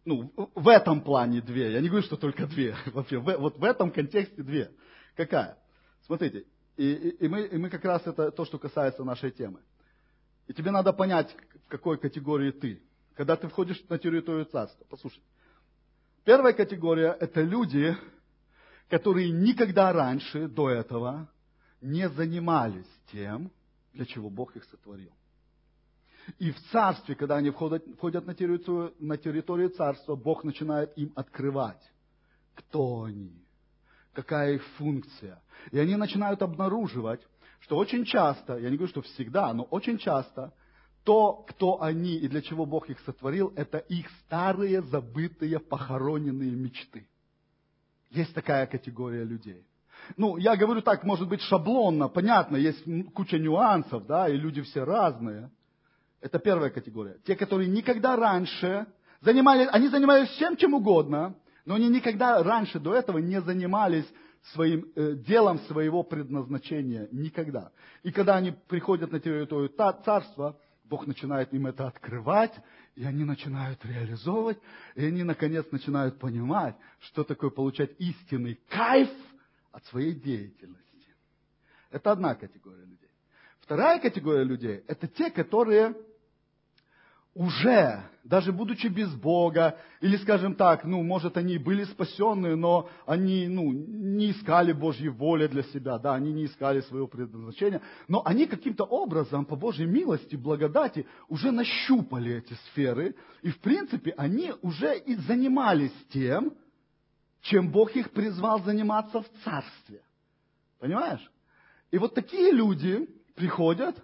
[0.05, 1.73] Ну, в этом плане две.
[1.73, 2.77] Я не говорю, что только две.
[2.87, 4.73] Вообще, вот в этом контексте две.
[5.15, 5.59] Какая?
[6.07, 9.61] Смотрите, и, и, и, мы, и мы как раз это то, что касается нашей темы.
[10.47, 11.35] И тебе надо понять,
[11.67, 12.83] в какой категории ты.
[13.15, 14.87] Когда ты входишь на территорию царства.
[14.89, 15.23] Послушай.
[16.25, 17.97] Первая категория– это люди,
[18.89, 21.29] которые никогда раньше, до этого,
[21.81, 23.51] не занимались тем,
[23.93, 25.13] для чего Бог их сотворил.
[26.39, 31.13] И в царстве, когда они входят, входят на, территорию, на территорию царства, Бог начинает им
[31.15, 31.83] открывать,
[32.55, 33.33] кто они,
[34.13, 35.43] какая их функция.
[35.71, 37.21] И они начинают обнаруживать,
[37.61, 40.53] что очень часто, я не говорю, что всегда, но очень часто
[41.05, 47.09] то, кто они и для чего Бог их сотворил, это их старые, забытые, похороненные мечты.
[48.11, 49.65] Есть такая категория людей.
[50.17, 54.85] Ну, я говорю так, может быть, шаблонно, понятно, есть куча нюансов, да, и люди все
[54.85, 55.51] разные.
[56.21, 57.19] Это первая категория.
[57.25, 58.87] Те, которые никогда раньше
[59.21, 64.07] занимались, они занимались всем, чем угодно, но они никогда раньше до этого не занимались
[64.55, 67.09] своим э, делом своего предназначения.
[67.13, 67.71] Никогда.
[68.03, 69.69] И когда они приходят на территорию
[70.05, 72.55] царства, Бог начинает им это открывать,
[72.99, 74.59] и они начинают реализовывать,
[74.97, 79.09] и они наконец начинают понимать, что такое получать истинный кайф
[79.71, 81.15] от своей деятельности.
[81.91, 83.11] Это одна категория людей.
[83.61, 85.95] Вторая категория людей– это те, которые
[87.39, 93.47] уже, даже будучи без Бога, или, скажем так, ну, может, они были спасенные, но они,
[93.47, 98.47] ну, не искали Божьей воли для себя, да, они не искали своего предназначения, но они
[98.47, 104.99] каким-то образом, по Божьей милости, благодати, уже нащупали эти сферы, и, в принципе, они уже
[104.99, 106.55] и занимались тем,
[107.43, 110.03] чем Бог их призвал заниматься в царстве.
[110.81, 111.31] Понимаешь?
[111.93, 113.97] И вот такие люди приходят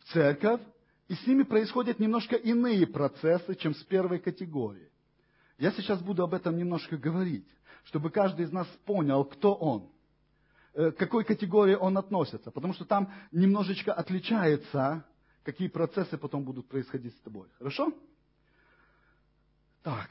[0.00, 0.60] в церковь,
[1.08, 4.90] и с ними происходят немножко иные процессы, чем с первой категорией.
[5.58, 7.46] Я сейчас буду об этом немножко говорить,
[7.84, 9.90] чтобы каждый из нас понял, кто он,
[10.74, 12.50] э, к какой категории он относится.
[12.50, 15.04] Потому что там немножечко отличается,
[15.44, 17.48] какие процессы потом будут происходить с тобой.
[17.58, 17.92] Хорошо?
[19.82, 20.10] Так.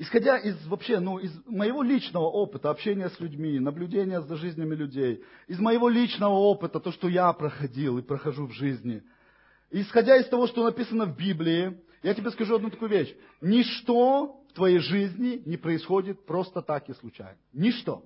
[0.00, 5.22] Исходя из вообще, ну, из моего личного опыта общения с людьми, наблюдения за жизнями людей,
[5.46, 9.02] из моего личного опыта, то, что я проходил и прохожу в жизни,
[9.70, 13.14] исходя из того, что написано в Библии, я тебе скажу одну такую вещь.
[13.42, 17.36] Ничто в твоей жизни не происходит просто так и случайно.
[17.52, 18.02] Ничто.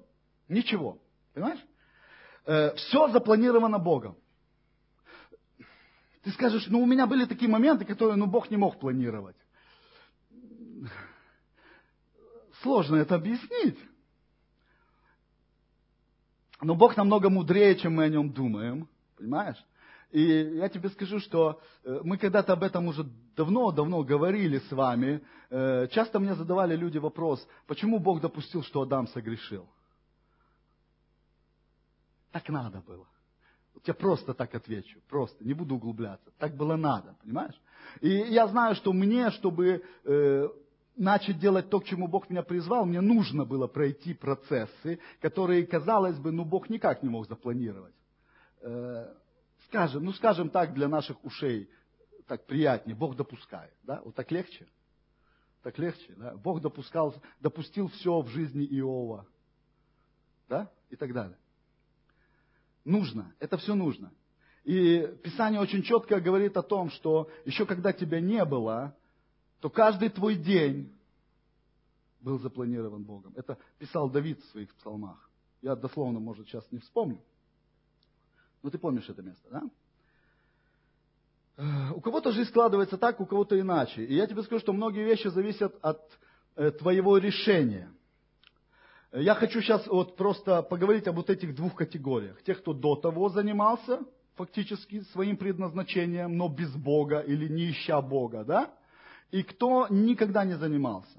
[0.48, 0.98] Ничего.
[1.32, 1.64] Понимаешь?
[2.44, 4.16] Э, все запланировано Богом.
[6.24, 9.36] Ты скажешь, ну у меня были такие моменты, которые ну, Бог не мог планировать.
[12.64, 13.78] Сложно это объяснить.
[16.62, 18.88] Но Бог намного мудрее, чем мы о нем думаем.
[19.18, 19.62] Понимаешь?
[20.10, 23.04] И я тебе скажу, что э, мы когда-то об этом уже
[23.36, 25.22] давно-давно говорили с вами.
[25.50, 29.68] Э, часто мне задавали люди вопрос, почему Бог допустил, что Адам согрешил?
[32.32, 33.06] Так надо было.
[33.84, 36.30] Я просто так отвечу, просто, не буду углубляться.
[36.38, 37.60] Так было надо, понимаешь?
[38.00, 40.48] И я знаю, что мне, чтобы э,
[40.96, 46.18] начать делать то, к чему Бог меня призвал, мне нужно было пройти процессы, которые, казалось
[46.18, 47.94] бы, ну, Бог никак не мог запланировать.
[48.60, 49.12] Э,
[49.66, 51.68] скажем, ну, скажем так, для наших ушей
[52.26, 54.66] так приятнее, Бог допускает, да, вот так легче.
[55.62, 56.34] Так легче, да?
[56.36, 59.26] Бог допускал, допустил все в жизни Иова,
[60.48, 61.38] да, и так далее.
[62.84, 64.12] Нужно, это все нужно.
[64.64, 68.96] И Писание очень четко говорит о том, что еще когда тебя не было,
[69.60, 70.92] то каждый твой день
[72.20, 73.32] был запланирован Богом.
[73.36, 75.30] Это писал Давид в своих псалмах.
[75.62, 77.20] Я дословно, может, сейчас не вспомню.
[78.62, 79.62] Но ты помнишь это место, да?
[81.94, 84.04] У кого-то жизнь складывается так, у кого-то иначе.
[84.04, 86.00] И я тебе скажу, что многие вещи зависят от
[86.56, 87.90] э, твоего решения.
[89.12, 92.42] Я хочу сейчас вот просто поговорить об вот этих двух категориях.
[92.42, 94.00] Тех, кто до того занимался
[94.34, 98.74] фактически своим предназначением, но без Бога или не ища Бога, да?
[99.30, 101.18] И кто никогда не занимался.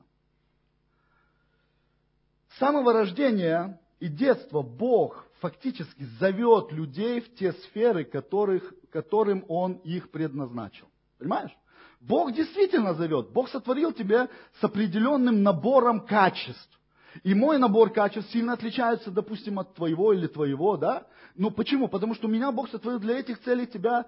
[2.49, 9.73] С самого рождения и детства Бог фактически зовет людей в те сферы, которых, которым Он
[9.83, 10.87] их предназначил.
[11.17, 11.51] Понимаешь?
[11.99, 13.31] Бог действительно зовет.
[13.31, 14.29] Бог сотворил тебя
[14.59, 16.79] с определенным набором качеств.
[17.23, 21.07] И мой набор качеств сильно отличается, допустим, от твоего или твоего, да?
[21.35, 21.87] Ну почему?
[21.87, 24.05] Потому что меня Бог сотворил для этих целей, тебя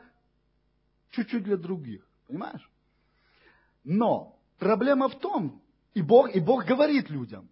[1.12, 2.06] чуть-чуть для других.
[2.28, 2.70] Понимаешь?
[3.88, 5.62] Но проблема в том,
[5.94, 7.48] и Бог, и Бог говорит людям,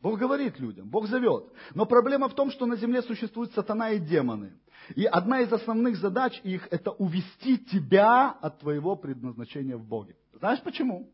[0.00, 1.52] Бог говорит людям, Бог зовет.
[1.74, 4.54] Но проблема в том, что на земле существуют сатана и демоны.
[4.94, 10.16] И одна из основных задач их– это увести тебя от твоего предназначения в Боге.
[10.32, 11.12] Знаешь почему?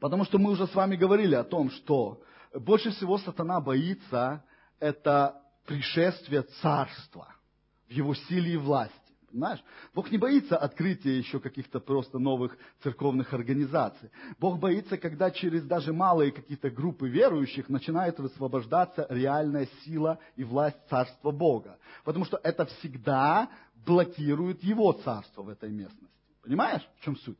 [0.00, 2.20] Потому что мы уже с вами говорили о том, что
[2.52, 4.44] больше всего сатана боится–
[4.80, 7.34] это пришествие царства
[7.88, 9.07] в его силе и власти.
[9.30, 9.62] Понимаешь?
[9.94, 14.10] Бог не боится открытия еще каких-то просто новых церковных организаций.
[14.38, 20.78] Бог боится, когда через даже малые какие-то группы верующих начинает высвобождаться реальная сила и власть
[20.88, 21.78] Царства Бога.
[22.04, 23.50] Потому что это всегда
[23.84, 26.06] блокирует Его Царство в этой местности.
[26.42, 27.36] Понимаешь, в чем суть?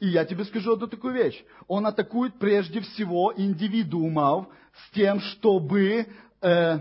[0.00, 1.40] И я тебе скажу одну такую вещь.
[1.68, 6.06] Он атакует прежде всего индивидуумов с тем, чтобы
[6.40, 6.78] э,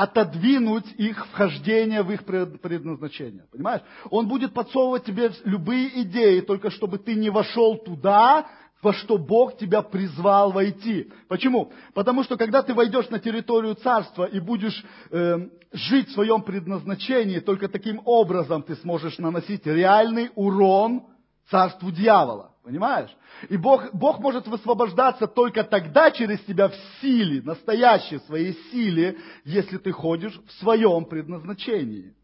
[0.00, 3.44] отодвинуть их вхождение в их предназначение.
[3.52, 3.82] Понимаешь?
[4.08, 8.46] Он будет подсовывать тебе любые идеи, только чтобы ты не вошел туда,
[8.80, 11.12] во что Бог тебя призвал войти.
[11.28, 11.70] Почему?
[11.92, 17.40] Потому что когда ты войдешь на территорию царства и будешь э, жить в своем предназначении,
[17.40, 21.02] только таким образом ты сможешь наносить реальный урон
[21.50, 22.49] царству дьявола.
[22.62, 23.10] Понимаешь?
[23.48, 29.78] И Бог, Бог может высвобождаться только тогда через тебя в силе, настоящей своей силе, если
[29.78, 32.14] ты ходишь в своем предназначении.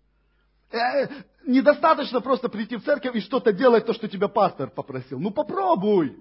[0.70, 1.09] Э,
[1.47, 5.18] недостаточно просто прийти в церковь и что-то делать, то, что тебя пастор попросил.
[5.18, 6.14] Ну попробуй.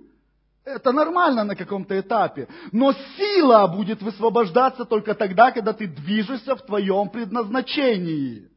[0.63, 2.47] Это нормально на каком-то этапе.
[2.71, 8.49] Но сила будет высвобождаться только тогда, когда ты движешься в твоем предназначении.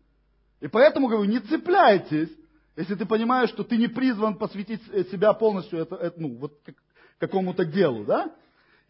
[0.60, 2.30] И поэтому говорю, не цепляйтесь,
[2.78, 6.74] если ты понимаешь, что ты не призван посвятить себя полностью это, это, ну, вот, к
[7.18, 8.04] какому-то делу.
[8.04, 8.32] Да?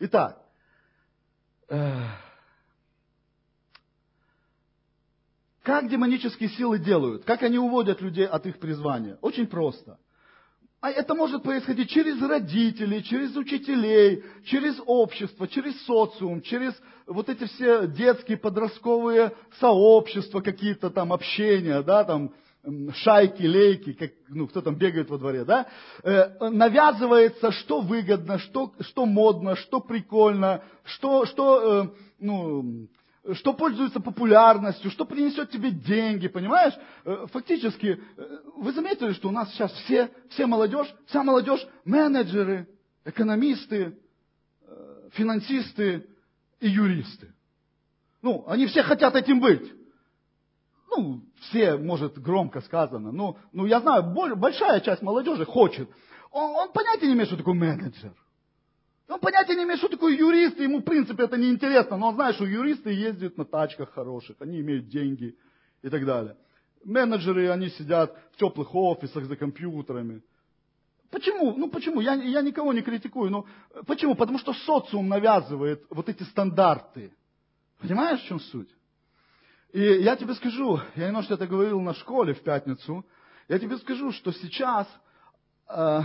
[0.00, 0.42] Итак,
[5.62, 7.24] как демонические силы делают?
[7.24, 9.16] Как они уводят людей от их призвания?
[9.22, 9.98] Очень просто–
[10.80, 16.72] а это может происходить через родителей, через учителей, через общество, через социум, через
[17.04, 22.32] вот эти все детские, подростковые сообщества, какие-то там общения, да, там
[22.94, 25.66] шайки, лейки, как, ну, кто там бегает во дворе, да,
[26.02, 31.88] э, навязывается, что выгодно, что, что модно, что прикольно, что, что э,
[32.20, 32.88] ну,
[33.34, 36.74] что пользуется популярностью, что принесет тебе деньги, понимаешь?
[37.04, 42.68] Э, фактически, э, вы заметили, что у нас сейчас все, все молодежь, вся молодежь менеджеры,
[43.04, 43.98] экономисты,
[44.62, 46.06] э, финансисты
[46.60, 47.34] и юристы.
[48.22, 49.77] Ну, они все хотят этим быть.
[50.90, 53.12] Ну, все, может, громко сказано.
[53.12, 54.04] Но, ну, я знаю,
[54.36, 55.88] большая часть молодежи хочет.
[56.30, 58.14] Он, он понятия не имеет, что такое менеджер.
[59.08, 62.14] Он понятия не имеет, что такое юрист, ему в принципе это не интересно, но он
[62.14, 65.34] знает, что юристы ездят на тачках хороших, они имеют деньги
[65.82, 66.36] и так далее.
[66.84, 70.22] Менеджеры, они сидят в теплых офисах за компьютерами.
[71.10, 71.56] Почему?
[71.56, 72.00] Ну почему?
[72.00, 73.46] Я, я никого не критикую, но
[73.86, 74.14] почему?
[74.14, 77.12] Потому что социум навязывает вот эти стандарты.
[77.80, 78.68] Понимаешь, в чем суть?
[79.72, 83.04] И я тебе скажу, я немножко это говорил на школе в пятницу,
[83.48, 84.86] я тебе скажу, что сейчас
[85.68, 86.00] э,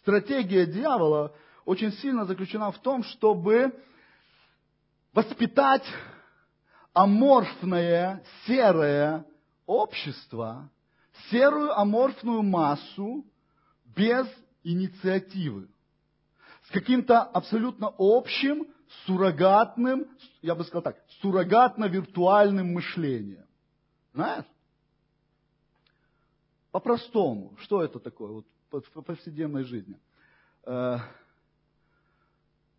[0.00, 1.32] стратегия дьявола
[1.64, 3.72] очень сильно заключена в том, чтобы
[5.12, 5.84] воспитать
[6.92, 9.24] аморфное, серое
[9.64, 10.68] общество,
[11.30, 13.24] серую аморфную массу
[13.84, 14.26] без
[14.64, 15.68] инициативы.
[16.66, 18.66] С каким-то абсолютно общим,
[19.06, 20.06] суррогатным,
[20.42, 23.46] я бы сказал так, суррогатно-виртуальным мышлением.
[24.12, 24.44] Знаешь?
[26.70, 29.98] По-простому, что это такое вот, в повседневной жизни?
[30.66, 30.98] Э,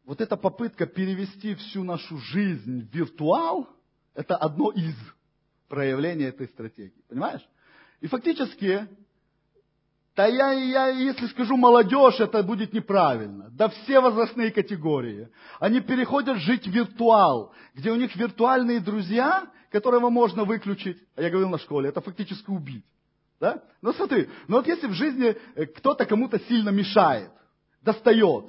[0.03, 3.69] вот эта попытка перевести всю нашу жизнь в виртуал,
[4.13, 4.95] это одно из
[5.67, 7.03] проявлений этой стратегии.
[7.07, 7.47] Понимаешь?
[8.01, 8.87] И фактически,
[10.15, 13.49] да я, я, если скажу молодежь, это будет неправильно.
[13.51, 15.29] Да все возрастные категории.
[15.59, 20.97] Они переходят жить в виртуал, где у них виртуальные друзья, которого можно выключить.
[21.15, 22.85] А я говорил на школе, это фактически убить.
[23.39, 23.61] Да?
[23.81, 27.31] Ну смотри, ну вот если в жизни э, кто-то кому-то сильно мешает,
[27.81, 28.45] достает,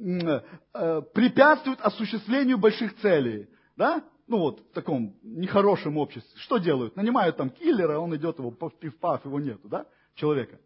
[0.00, 3.48] Э, препятствуют осуществлению больших целей.
[3.76, 4.04] Да?
[4.28, 6.38] Ну вот, в таком нехорошем обществе.
[6.40, 6.94] Что делают?
[6.96, 10.58] Нанимают там киллера, он идет, его пив-пав, его нету, да, человека.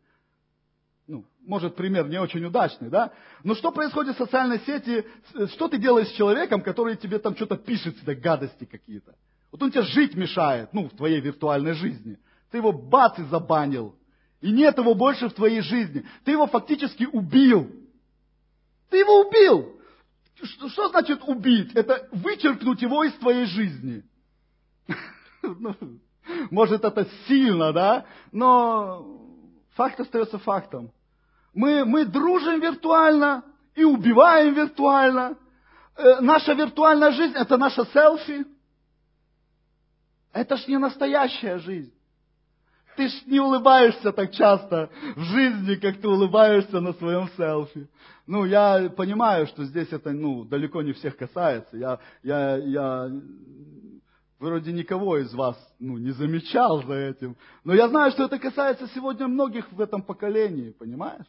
[1.13, 3.13] Ну, может, пример не очень удачный, да?
[3.45, 5.05] Но что происходит в социальной сети?
[5.53, 9.15] Что ты делаешь с человеком, который тебе там что-то пишет, всегда гадости какие-то?
[9.51, 12.19] Вот он тебе жить мешает, ну, в твоей виртуальной жизни.
[12.51, 13.95] Ты его бац и забанил.
[14.41, 16.03] И нет его больше в твоей жизни.
[16.25, 17.71] Ты его фактически убил.
[18.89, 19.79] Ты его убил.
[20.43, 21.75] Что, что значит убить?
[21.75, 24.03] Это вычеркнуть его из твоей жизни.
[25.43, 25.75] Ну,
[26.53, 28.07] может, это сильно, да?
[28.31, 29.27] Но
[29.75, 30.93] факт остается фактом.
[31.55, 33.45] Мы, мы дружим виртуально
[33.75, 35.37] и убиваем виртуально.
[35.97, 38.47] Э, наша виртуальная жизнь– это наша селфи.
[40.33, 41.93] Это ж не настоящая жизнь.
[42.97, 47.89] Ты ж не улыбаешься так часто в жизни, как ты улыбаешься на своем селфи.
[48.27, 51.77] Ну, я понимаю, что здесь это, ну, далеко не всех касается.
[51.77, 53.11] Я, я, я
[54.39, 57.37] вроде никого из вас, ну, не замечал за этим.
[57.65, 61.27] Но я знаю, что это касается сегодня многих в этом поколении, понимаешь?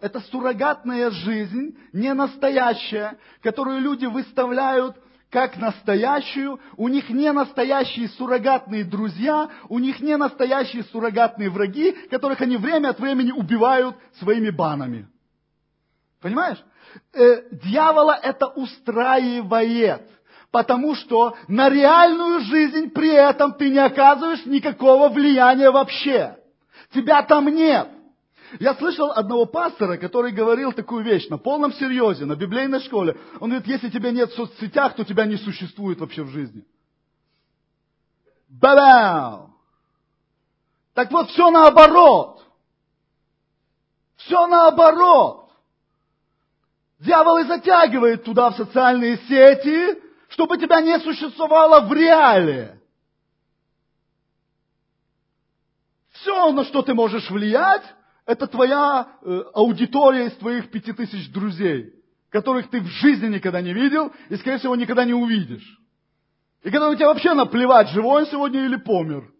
[0.00, 4.96] Это суррогатная жизнь, не настоящая, которую люди выставляют
[5.28, 12.42] как настоящую, у них не настоящие суррогатные друзья, у них не настоящие суррогатные враги, которых
[12.42, 15.08] они время от времени убивают своими банами.
[16.20, 16.62] Понимаешь?
[17.14, 20.02] Э, дьявола это устраивает,
[20.50, 26.36] потому что на реальную жизнь при этом ты не оказываешь никакого влияния вообще.
[26.92, 27.88] Тебя там нет.
[28.60, 33.16] Я слышал одного пастора, который говорил такую вещь на полном серьезе, на библейной школе.
[33.40, 36.64] Он говорит, если тебя нет в соцсетях, то тебя не существует вообще в жизни.
[38.48, 39.54] Бабау!
[40.94, 42.46] Так вот, все наоборот.
[44.16, 45.50] Все наоборот.
[46.98, 52.80] Дьявол и затягивает туда в социальные сети, чтобы тебя не существовало в реале.
[56.10, 57.82] Все, на что ты можешь влиять,
[58.26, 61.92] это твоя э, аудитория из твоих пяти тысяч друзей,
[62.30, 65.80] которых ты в жизни никогда не видел и, скорее всего, никогда не увидишь.
[66.62, 69.32] И когда у тебя вообще наплевать, живой он сегодня или помер.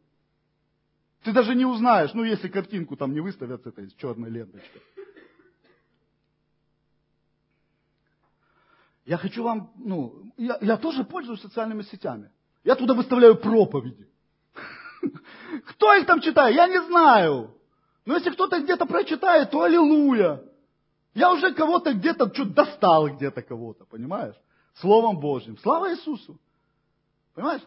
[1.22, 4.82] Ты даже не узнаешь, ну, если картинку там не выставят с этой черной ленточкой.
[9.04, 12.30] Я хочу вам, ну, я, я тоже пользуюсь социальными сетями.
[12.64, 14.08] Я туда выставляю проповеди.
[15.66, 16.56] Кто их там читает?
[16.56, 17.56] Я не знаю.
[18.04, 20.42] Но если кто-то где-то прочитает, то аллилуйя.
[21.14, 24.34] Я уже кого-то где-то что достал где-то кого-то, понимаешь?
[24.74, 25.58] Словом Божьим.
[25.58, 26.38] Слава Иисусу.
[27.34, 27.62] Понимаешь?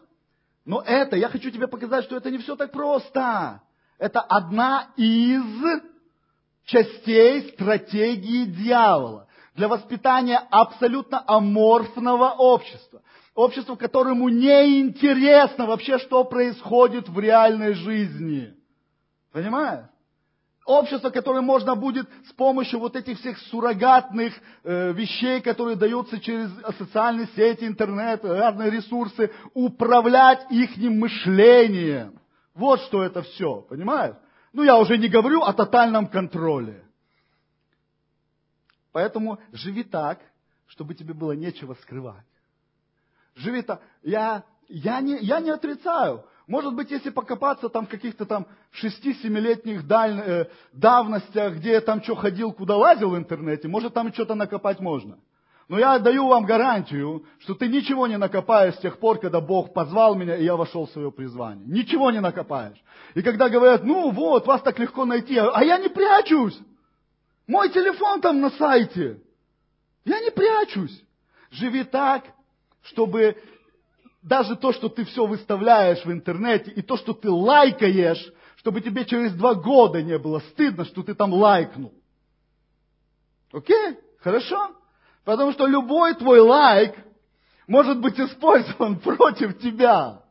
[0.64, 3.62] Но это, я хочу тебе показать, что это не все так просто.
[3.98, 5.42] Это одна из
[6.64, 13.00] частей стратегии дьявола для воспитания абсолютно аморфного общества.
[13.34, 18.54] Общества, которому не интересно вообще, что происходит в реальной жизни.
[19.32, 19.86] Понимаешь?
[20.66, 26.50] Общество, которое можно будет с помощью вот этих всех суррогатных э, вещей, которые даются через
[26.76, 32.18] социальные сети, интернет, разные ресурсы, управлять их мышлением.
[32.52, 34.16] Вот что это все, понимаешь?
[34.52, 36.82] Ну, я уже не говорю о тотальном контроле.
[38.90, 40.18] Поэтому живи так,
[40.66, 42.26] чтобы тебе было нечего скрывать.
[43.36, 43.80] Живи так.
[44.02, 46.24] Я, я, не, я не отрицаю.
[46.46, 52.00] Может быть, если покопаться там в каких-то там шести-семилетних даль, э, давностях, где я там
[52.02, 55.18] что ходил, куда лазил в интернете, может там что-то накопать можно.
[55.68, 59.72] Но я даю вам гарантию, что ты ничего не накопаешь с тех пор, когда Бог
[59.72, 61.66] позвал меня, и я вошел в свое призвание.
[61.66, 62.80] Ничего не накопаешь.
[63.14, 66.56] И когда говорят, ну вот, вас так легко найти, а я не прячусь.
[67.48, 69.20] Мой телефон там на сайте.
[70.04, 71.02] Я не прячусь.
[71.50, 72.24] Живи так,
[72.82, 73.36] чтобы
[74.26, 79.04] даже то, что ты все выставляешь в интернете, и то, что ты лайкаешь, чтобы тебе
[79.04, 81.94] через два года не было стыдно, что ты там лайкнул.
[83.52, 84.00] Окей?
[84.18, 84.72] Хорошо?
[85.24, 86.96] Потому что любой твой лайк
[87.68, 90.24] может быть использован против тебя.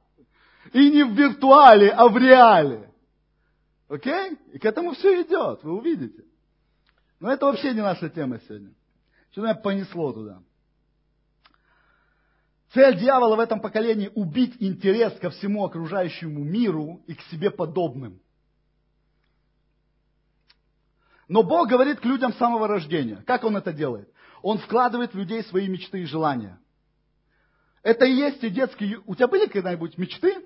[0.74, 2.92] И не в виртуале, а в реале.
[3.88, 4.38] Окей?
[4.52, 6.26] И к этому все идет, вы увидите.
[7.22, 8.74] Но это вообще не наша тема сегодня.
[9.32, 10.42] Что меня понесло туда.
[12.76, 18.20] Цель дьявола в этом поколении– убить интерес ко всему окружающему миру и к себе подобным.
[21.30, 23.24] Но Бог говорит к людям с самого рождения.
[23.26, 24.14] Как Он это делает?
[24.42, 26.60] Он вкладывает в людей свои мечты и желания.
[27.82, 29.02] Это и есть те детские...
[29.06, 30.46] У тебя были когда-нибудь мечты?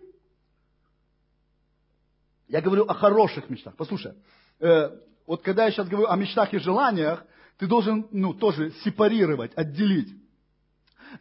[2.47, 3.75] Я говорю о хороших мечтах.
[3.75, 4.13] Послушай,
[4.59, 4.91] э,
[5.25, 7.25] вот когда я сейчас говорю о мечтах и желаниях,
[7.57, 10.15] ты должен, ну, тоже сепарировать, отделить.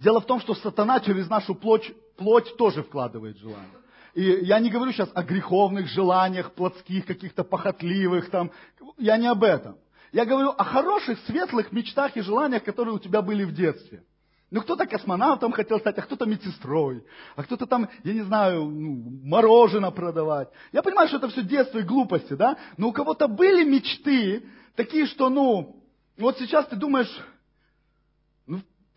[0.01, 3.67] Дело в том, что сатана через нашу плоть, плоть тоже вкладывает желания.
[4.15, 8.51] И я не говорю сейчас о греховных желаниях, плотских, каких-то похотливых там.
[8.97, 9.77] Я не об этом.
[10.13, 14.03] Я говорю о хороших, светлых мечтах и желаниях, которые у тебя были в детстве.
[14.51, 17.05] Ну, кто-то космонавтом хотел стать, а кто-то медсестрой,
[17.37, 20.49] а кто-то там, я не знаю, ну, мороженое продавать.
[20.73, 22.57] Я понимаю, что это все детство и глупости, да?
[22.79, 25.83] Но у кого-то были мечты, такие, что, ну,
[26.17, 27.15] вот сейчас ты думаешь,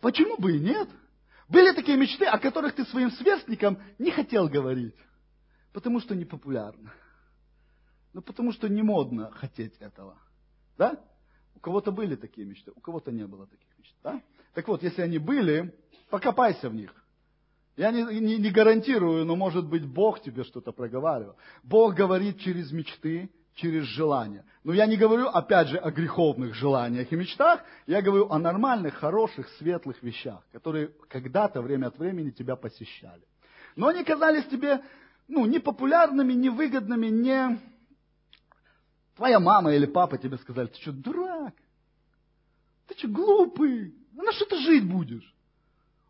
[0.02, 0.90] почему бы и нет?
[1.48, 4.96] Были такие мечты, о которых ты своим сверстникам не хотел говорить,
[5.72, 6.92] потому что не популярно.
[8.12, 10.18] Ну, потому что не модно хотеть этого.
[10.76, 11.00] Да?
[11.54, 13.94] У кого-то были такие мечты, у кого-то не было таких мечт.
[14.02, 14.20] Да?
[14.52, 15.74] Так вот, если они были,
[16.10, 16.94] покопайся в них.
[17.76, 21.36] Я не, не, не гарантирую, но может быть Бог тебе что-то проговаривал.
[21.62, 24.44] Бог говорит через мечты, через желания.
[24.64, 28.94] Но я не говорю, опять же, о греховных желаниях и мечтах, я говорю о нормальных,
[28.94, 33.22] хороших, светлых вещах, которые когда-то, время от времени тебя посещали.
[33.76, 34.82] Но они казались тебе
[35.28, 36.32] ну, не популярными,
[37.08, 37.58] не.
[39.16, 41.54] Твоя мама или папа тебе сказали, ты что, дурак?
[42.86, 43.94] Ты что, глупый?
[44.12, 45.34] Ну, на что ты жить будешь?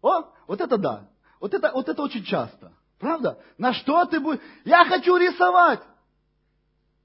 [0.00, 1.08] О, вот это да.
[1.40, 2.72] Вот это, вот это очень часто.
[2.98, 3.38] Правда?
[3.58, 4.40] На что ты будешь?
[4.64, 5.80] Я хочу рисовать.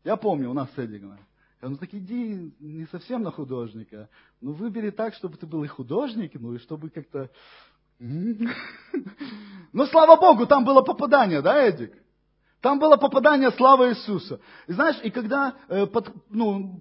[0.03, 1.25] Я помню, у нас с говорит.
[1.61, 4.09] Я, ну так иди не совсем на художника.
[4.41, 7.29] Ну выбери так, чтобы ты был и художник, ну и чтобы как-то...
[9.73, 11.93] Но слава Богу, там было попадание, да, Эдик?
[12.61, 14.39] Там было попадание славы Иисуса.
[14.67, 16.79] И знаешь, и когда э, под, ну,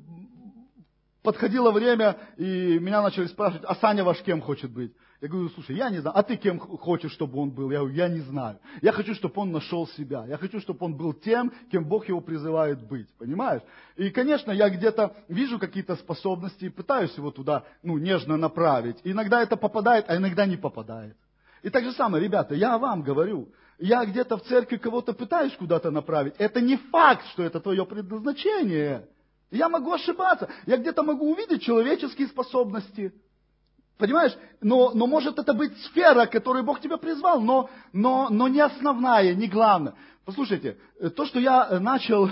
[1.23, 4.95] подходило время, и меня начали спрашивать, а Саня ваш кем хочет быть?
[5.21, 7.71] Я говорю, слушай, я не знаю, а ты кем хочешь, чтобы он был?
[7.71, 8.59] Я говорю, я не знаю.
[8.83, 10.27] Я хочу, чтобы он нашел себя.
[10.27, 13.09] Я хочу, чтобы он был тем, кем Бог его призывает быть.
[13.19, 13.63] Понимаешь?
[13.97, 18.99] И, конечно, я где-то вижу какие-то способности и пытаюсь его туда, ну, нежно направить.
[19.05, 21.17] И иногда это попадает, а иногда не попадает.
[21.63, 23.49] И так же самое, ребята, я вам говорю,
[23.79, 26.35] я где-то в церкви кого-то пытаюсь куда-то направить.
[26.37, 29.09] Это не факт, что это твое предназначение.
[29.51, 30.51] Я могу ошибаться.
[30.67, 33.15] Я где-то могу увидеть человеческие способности.
[33.99, 34.37] Понимаешь?
[34.61, 39.35] Но, но может это быть сфера, которую Бог тебя призвал, но, но, но не основная,
[39.35, 39.95] не главная.
[40.25, 40.77] Послушайте,
[41.17, 42.31] то, что я начал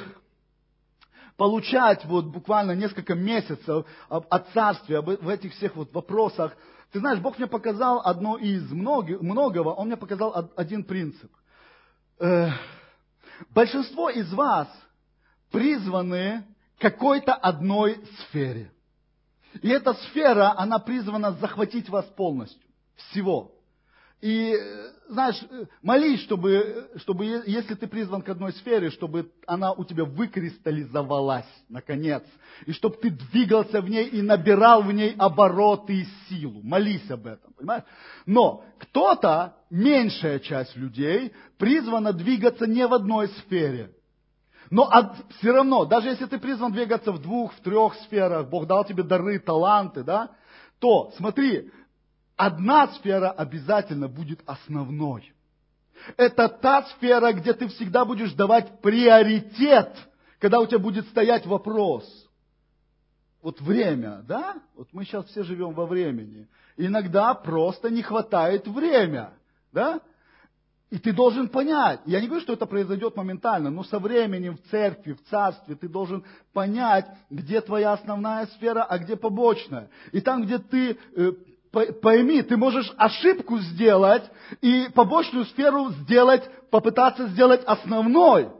[1.36, 6.56] получать вот буквально несколько месяцев о царстве, в этих всех вот вопросах,
[6.92, 11.30] ты знаешь, Бог мне показал одно из многого, Он мне показал один принцип.
[12.20, 12.50] Э,
[13.50, 14.68] большинство из вас
[15.50, 16.44] призваны
[16.78, 18.70] какой-то одной сфере.
[19.62, 22.68] И эта сфера, она призвана захватить вас полностью.
[22.96, 23.52] Всего.
[24.24, 24.56] И,
[25.10, 25.38] знаешь,
[25.82, 32.22] молись, чтобы, чтобы, если ты призван к одной сфере, чтобы она у тебя выкристаллизовалась, наконец.
[32.64, 36.62] И чтобы ты двигался в ней и набирал в ней обороты и силу.
[36.62, 37.84] Молись об этом, понимаешь?
[38.24, 43.90] Но кто-то, меньшая часть людей, призвана двигаться не в одной сфере.
[44.74, 44.90] Но
[45.38, 49.04] все равно, даже если ты призван двигаться в двух, в трех сферах, Бог дал тебе
[49.04, 50.32] дары, таланты, да,
[50.80, 51.70] то смотри,
[52.34, 55.32] одна сфера обязательно будет основной.
[56.16, 59.96] Это та сфера, где ты всегда будешь давать приоритет,
[60.40, 62.04] когда у тебя будет стоять вопрос.
[63.42, 64.56] Вот время, да?
[64.74, 66.48] Вот мы сейчас все живем во времени.
[66.76, 69.34] Иногда просто не хватает время,
[69.70, 70.00] да?
[70.94, 74.70] И ты должен понять, я не говорю, что это произойдет моментально, но со временем в
[74.70, 76.22] церкви, в царстве ты должен
[76.52, 79.90] понять, где твоя основная сфера, а где побочная.
[80.12, 81.32] И там, где ты, э,
[82.00, 84.22] пойми, ты можешь ошибку сделать
[84.60, 88.52] и побочную сферу сделать, попытаться сделать основной.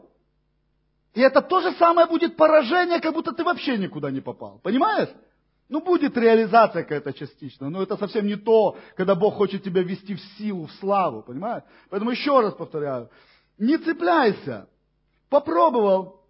[1.15, 4.59] И это то же самое будет поражение, как будто ты вообще никуда не попал.
[4.65, 5.11] Понимаешь?
[5.75, 10.15] Ну, будет реализация какая-то частичная, но это совсем не то, когда Бог хочет тебя вести
[10.15, 11.65] в силу, в славу, понимаешь?
[11.91, 13.11] Поэтому еще раз повторяю,
[13.59, 14.69] не цепляйся.
[15.29, 16.23] Попробовал,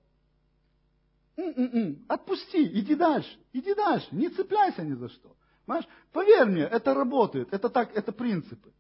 [1.37, 2.07] М-м-м.
[2.09, 5.37] отпусти, иди дальше, иди дальше, не цепляйся ни за что.
[5.67, 5.89] Понимаешь?
[6.11, 8.73] Поверь мне, это работает, это так, это принципы.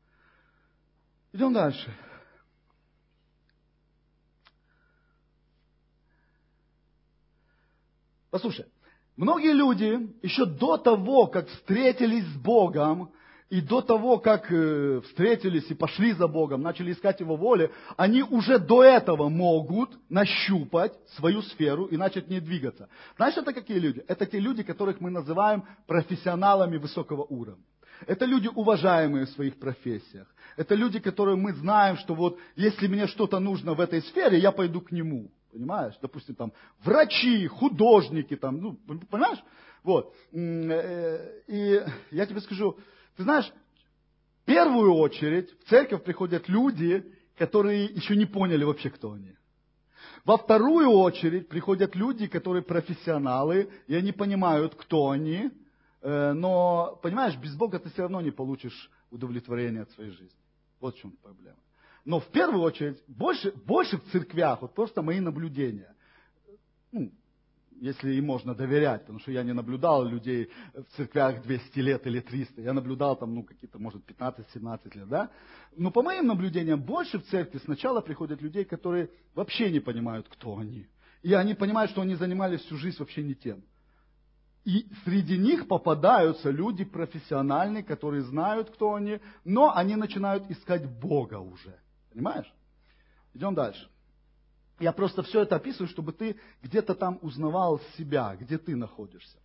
[1.34, 1.94] Идем дальше.
[8.30, 8.64] Послушай,
[9.16, 13.12] Многие люди еще до того, как встретились с Богом,
[13.50, 18.22] и до того, как э, встретились и пошли за Богом, начали искать Его воли, они
[18.22, 22.88] уже до этого могут нащупать свою сферу и начать в ней двигаться.
[23.16, 24.02] Знаешь, это какие люди?
[24.08, 27.62] Это те люди, которых мы называем профессионалами высокого уровня.
[28.08, 30.26] Это люди, уважаемые в своих профессиях.
[30.56, 34.50] Это люди, которые мы знаем, что вот если мне что-то нужно в этой сфере, я
[34.50, 35.30] пойду к нему.
[35.54, 35.94] Понимаешь?
[36.02, 36.52] Допустим, там
[36.82, 38.76] врачи, художники, там, ну,
[39.08, 39.38] понимаешь?
[39.84, 40.12] Вот.
[40.32, 41.80] Э, и
[42.10, 42.76] я тебе скажу,
[43.16, 43.48] ты знаешь,
[44.42, 49.36] в первую очередь в церковь приходят люди, которые еще не поняли вообще, кто они.
[50.24, 55.52] Во вторую очередь приходят люди, которые профессионалы, и они понимают, кто они,
[56.00, 60.36] э, но, понимаешь, без Бога ты все равно не получишь удовлетворения от своей жизни.
[60.80, 61.58] Вот в чем проблема.
[62.04, 65.94] Но в первую очередь, больше, больше в церквях, вот просто мои наблюдения,
[66.92, 67.10] ну,
[67.80, 72.20] если им можно доверять, потому что я не наблюдал людей в церквях 200 лет или
[72.20, 75.30] 300, я наблюдал там, ну, какие-то, может, 15-17 лет, да.
[75.76, 80.58] Но по моим наблюдениям, больше в церкви сначала приходят людей, которые вообще не понимают, кто
[80.58, 80.86] они.
[81.22, 83.64] И они понимают, что они занимались всю жизнь вообще не тем.
[84.64, 91.38] И среди них попадаются люди профессиональные, которые знают, кто они, но они начинают искать Бога
[91.38, 91.78] уже.
[92.14, 92.50] Понимаешь?
[93.34, 93.90] Идем дальше.
[94.78, 99.38] Я просто все это описываю, чтобы ты где-то там узнавал себя, где ты находишься.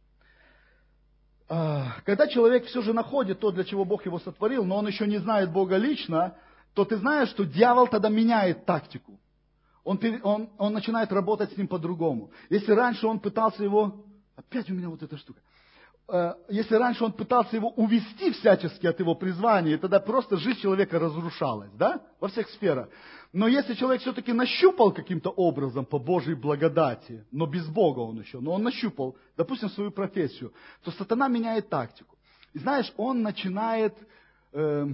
[1.48, 5.08] А, когда человек все же находит то, для чего Бог его сотворил, но он еще
[5.08, 6.36] не знает Бога лично,
[6.76, 9.20] то ты знаешь, что дьявол тогда меняет тактику.
[9.84, 12.32] Он, он, он начинает работать с ним по-другому.
[12.50, 14.06] Если раньше он пытался его...
[14.36, 15.42] Опять у меня вот эта штука.
[16.12, 20.97] Э, если раньше он пытался его увести всячески от его призвания, тогда просто жизнь человека
[20.97, 22.89] разрушалась, да, во всех сферах.
[23.32, 28.39] Но если человек все-таки нащупал каким-то образом по Божьей благодати, но без Бога он еще,
[28.39, 30.51] но он нащупал, допустим, свою профессию,
[30.84, 32.18] то сатана меняет тактику.
[32.53, 33.95] И знаешь, он начинает,
[34.53, 34.88] э,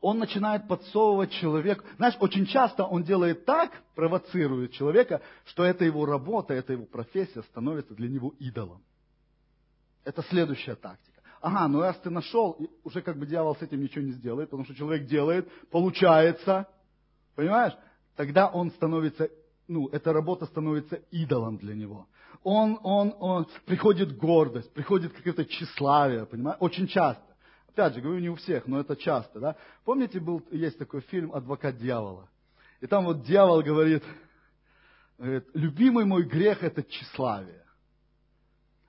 [0.00, 1.84] он начинает подсовывать человеку.
[1.98, 7.42] Знаешь, очень часто он делает так, провоцирует человека, что это его работа, это его профессия
[7.42, 8.82] становится для него идолом.
[10.04, 11.20] Это следующая тактика.
[11.40, 14.64] Ага, ну раз ты нашел, уже как бы дьявол с этим ничего не сделает, потому
[14.64, 16.68] что человек делает, получается,
[17.34, 17.72] понимаешь?
[18.16, 19.30] Тогда он становится,
[19.66, 22.06] ну, эта работа становится идолом для него.
[22.42, 26.58] Он, он, он, приходит гордость, приходит какое-то тщеславие, понимаешь?
[26.60, 27.22] Очень часто.
[27.68, 29.56] Опять же, говорю, не у всех, но это часто, да?
[29.84, 32.28] Помните, был, есть такой фильм «Адвокат дьявола»?
[32.80, 34.02] И там вот дьявол говорит,
[35.18, 37.64] говорит любимый мой грех– это тщеславие.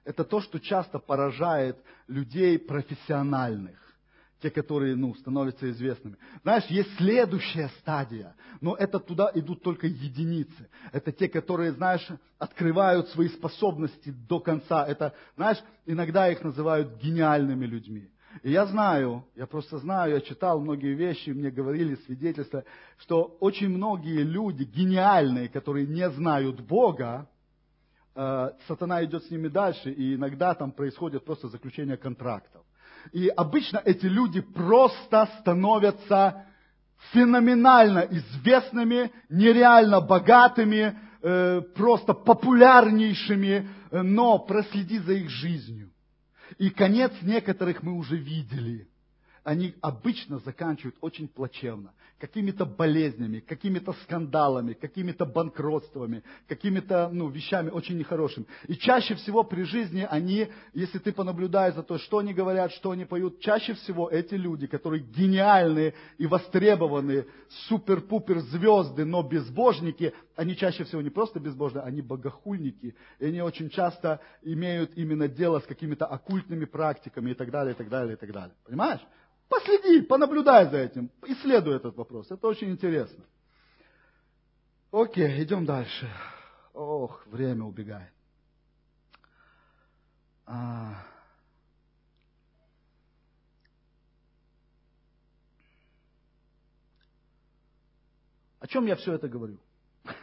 [0.03, 1.77] Это то, что часто поражает
[2.07, 3.77] людей профессиональных,
[4.41, 6.17] те, которые ну, становятся известными.
[6.41, 10.69] Знаешь, есть следующая стадия, но это туда идут только единицы.
[10.91, 12.07] Это те, которые, знаешь,
[12.39, 14.85] открывают свои способности до конца.
[14.87, 18.09] Это, знаешь, иногда их называют гениальными людьми.
[18.43, 22.63] И я знаю, я просто знаю, я читал многие вещи, мне говорили свидетельства,
[22.97, 27.27] что очень многие люди гениальные, которые не знают Бога,
[28.13, 32.61] сатана идет с ними дальше, и иногда там происходит просто заключение контрактов.
[33.11, 36.45] И обычно эти люди просто становятся
[37.11, 45.91] феноменально известными, нереально богатыми, э, просто популярнейшими, э, но проследи за их жизнью.
[46.57, 48.87] И конец некоторых мы уже видели.
[49.43, 57.97] Они обычно заканчивают очень плачевно какими-то болезнями, какими-то скандалами, какими-то банкротствами, какими-то ну, вещами очень
[57.97, 58.45] нехорошими.
[58.67, 62.91] И чаще всего при жизни они, если ты понаблюдаешь за то, что они говорят, что
[62.91, 67.25] они поют, чаще всего эти люди, которые гениальные и востребованные,
[67.67, 72.95] супер-пупер звезды, но безбожники, они чаще всего не просто безбожные, они богохульники.
[73.17, 77.77] И они очень часто имеют именно дело с какими-то оккультными практиками и так далее, и
[77.77, 78.55] так далее, и так далее.
[78.63, 79.01] Понимаешь?
[79.51, 82.31] Последи, понаблюдай за этим, исследуй этот вопрос.
[82.31, 83.21] Это очень интересно.
[84.91, 86.09] Окей, идем дальше.
[86.73, 88.13] Ох, время убегает.
[90.45, 91.05] А...
[98.59, 99.59] О чем я все это говорю?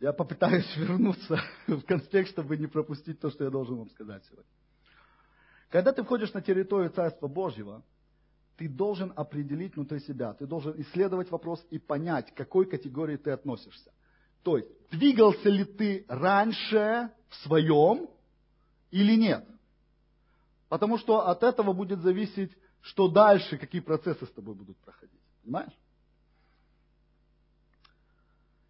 [0.00, 4.50] Я попытаюсь вернуться в конспект, чтобы не пропустить то, что я должен вам сказать сегодня.
[5.70, 7.82] Когда ты входишь на территорию Царства Божьего,
[8.56, 13.30] ты должен определить внутри себя, ты должен исследовать вопрос и понять, к какой категории ты
[13.30, 13.92] относишься.
[14.42, 18.08] То есть, двигался ли ты раньше в своем
[18.90, 19.46] или нет.
[20.68, 25.20] Потому что от этого будет зависеть, что дальше, какие процессы с тобой будут проходить.
[25.42, 25.72] Понимаешь?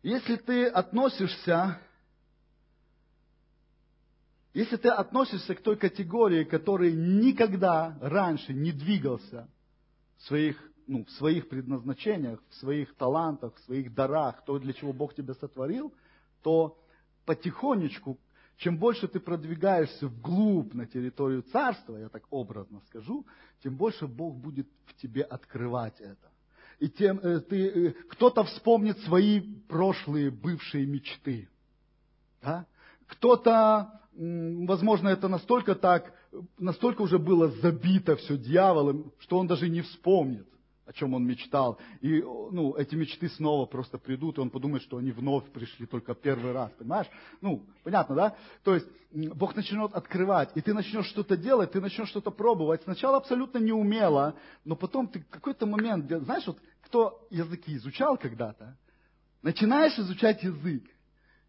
[0.03, 1.81] Если ты относишься
[4.59, 9.49] если ты относишься к той категории, который никогда раньше не двигался
[10.17, 14.93] в своих, ну, в своих предназначениях, в своих талантах, в своих дарах, то, для чего
[14.93, 15.95] Бог тебя сотворил,
[16.43, 16.77] то
[17.25, 18.19] потихонечку,
[18.57, 23.25] чем больше ты продвигаешься вглубь на территорию царства, я так образно скажу,
[23.63, 26.33] тем больше Бог будет в тебе открывать это.
[26.81, 31.49] И тем э, ты, э, кто-то вспомнит свои прошлые бывшие мечты.
[32.43, 32.67] Да?
[33.07, 36.13] Кто-то возможно, это настолько так,
[36.59, 40.47] настолько уже было забито все дьяволом, что он даже не вспомнит
[40.89, 41.79] о чем он мечтал.
[42.01, 46.15] И ну, эти мечты снова просто придут, и он подумает, что они вновь пришли только
[46.15, 46.71] первый раз.
[46.79, 47.07] Понимаешь?
[47.43, 48.37] Ну, понятно, да?
[48.65, 52.85] То есть Бог начнет открывать, и ты начнешь что-то делать, ты начнешь что-то пробовать.
[52.85, 58.75] Сначала абсолютно неумело, но потом ты какой-то момент, знаешь, вот кто языки изучал когда-то,
[59.43, 60.85] начинаешь изучать язык,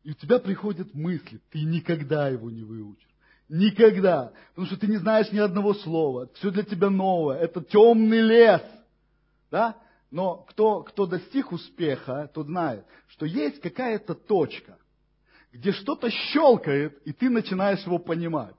[0.04, 3.08] и у тебя приходят мысли, ты никогда его не выучишь.
[3.50, 4.32] Никогда.
[4.50, 6.30] Потому что ты не знаешь ни одного слова.
[6.36, 7.40] Все для тебя новое.
[7.40, 8.62] Это темный лес.
[9.50, 9.76] Да?
[10.12, 14.78] Но кто, кто достиг успеха, тот знает, что есть какая-то точка,
[15.52, 18.56] где что-то щелкает, и ты начинаешь его понимать.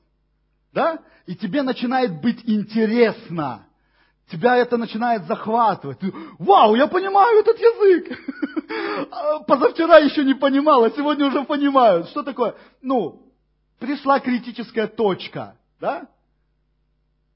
[0.72, 1.02] Да?
[1.26, 3.66] И тебе начинает быть интересно.
[4.30, 5.98] Тебя это начинает захватывать.
[5.98, 8.18] Ты, Вау, я понимаю этот язык.
[9.46, 12.04] Позавчера еще не понимал, а сегодня уже понимаю.
[12.04, 12.54] Что такое?
[12.80, 13.32] Ну,
[13.80, 15.56] пришла критическая точка.
[15.80, 16.06] Да?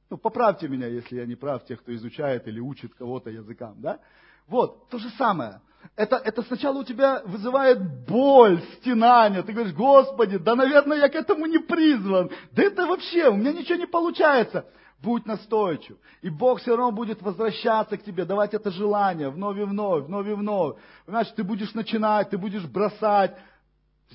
[0.09, 3.99] Ну, поправьте меня, если я не прав, тех, кто изучает или учит кого-то языкам, да?
[4.47, 5.61] Вот, то же самое.
[5.97, 9.43] Это, это сначала у тебя вызывает боль, стенание.
[9.43, 12.31] Ты говоришь, Господи, да, наверное, я к этому не призван.
[12.53, 14.67] Да это вообще, у меня ничего не получается.
[15.01, 15.97] Будь настойчив.
[16.23, 20.27] И Бог все равно будет возвращаться к тебе, давать это желание вновь и вновь, вновь
[20.27, 20.77] и вновь.
[21.05, 23.37] Понимаешь, ты будешь начинать, ты будешь бросать.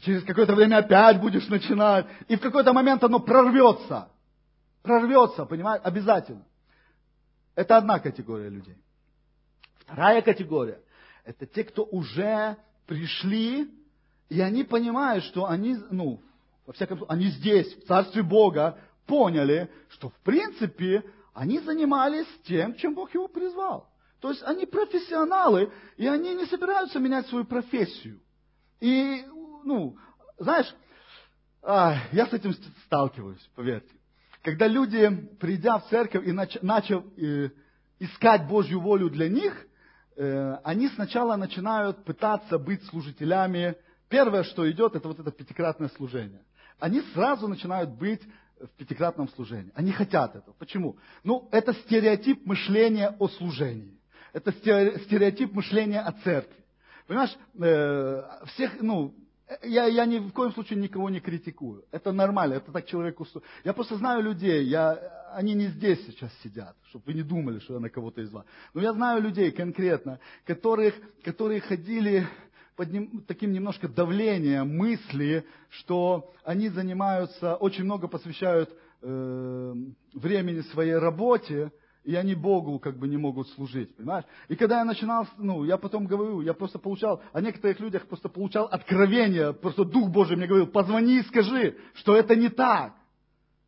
[0.01, 2.07] Через какое-то время опять будешь начинать.
[2.27, 4.09] И в какой-то момент оно прорвется.
[4.81, 6.43] Прорвется, понимаешь, обязательно.
[7.55, 8.77] Это одна категория людей.
[9.79, 10.79] Вторая категория–
[11.25, 12.57] это те, кто уже
[12.87, 13.69] пришли,
[14.29, 16.21] и они понимают, что они, ну,
[16.65, 18.77] во всяком случае, они здесь, в Царстве Бога,
[19.09, 21.03] поняли, что в принципе
[21.33, 23.89] они занимались тем, чем Бог его призвал.
[24.21, 28.21] То есть они профессионалы, и они не собираются менять свою профессию.
[28.79, 29.25] И,
[29.63, 29.97] ну,
[30.37, 30.73] знаешь,
[31.63, 32.53] я с этим
[32.85, 33.89] сталкиваюсь, поверьте.
[34.43, 37.49] Когда люди, придя в церковь и начав э,
[37.99, 39.53] искать Божью волю для них,
[40.15, 43.75] э, они сначала начинают пытаться быть служителями.
[44.07, 46.41] Первое, что идет, это вот это пятикратное служение.
[46.79, 48.21] Они сразу начинают быть
[48.59, 49.71] в пятикратном служении.
[49.75, 50.53] Они хотят этого.
[50.57, 50.97] Почему?
[51.23, 53.97] Ну, это стереотип мышления о служении.
[54.33, 56.55] Это стереотип мышления о церкви.
[57.07, 59.15] Понимаешь, э, всех, ну,
[59.63, 61.83] я, я ни в коем случае никого не критикую.
[61.91, 63.45] Это нормально, это так человек устроен.
[63.63, 64.93] Я просто знаю людей, я,
[65.33, 68.45] они не здесь сейчас сидят, чтобы вы не думали, что я на кого-то из вас.
[68.73, 70.93] Но я знаю людей конкретно, которых,
[71.23, 72.27] которые ходили
[72.79, 79.73] под ним, таким немножко давлением мысли, что они занимаются, очень много посвящают э,
[80.13, 81.73] времени своей работе,
[82.05, 84.23] и они Богу как бы не могут служить, понимаешь?
[84.47, 88.29] И когда я начинал, ну, я потом говорю, я просто получал, о некоторых людях просто
[88.29, 92.93] получал откровение, просто Дух Божий мне говорил, позвони и скажи, что это не так.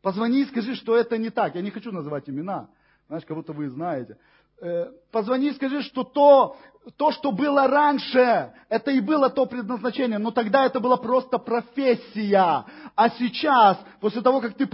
[0.01, 1.55] Позвони и скажи, что это не так.
[1.55, 2.69] Я не хочу называть имена,
[3.07, 4.17] знаешь, кого-то вы знаете.
[4.63, 6.55] Э, позвони и скажи, что то,
[6.95, 12.63] то, что было раньше, это и было то предназначение, но тогда это была просто профессия.
[12.95, 14.67] А сейчас, после того, как, ты,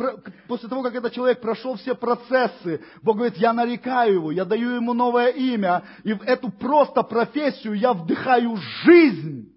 [0.50, 4.72] после того, как этот человек прошел все процессы, Бог говорит, я нарекаю его, я даю
[4.72, 9.54] ему новое имя, и в эту просто профессию я вдыхаю жизнь.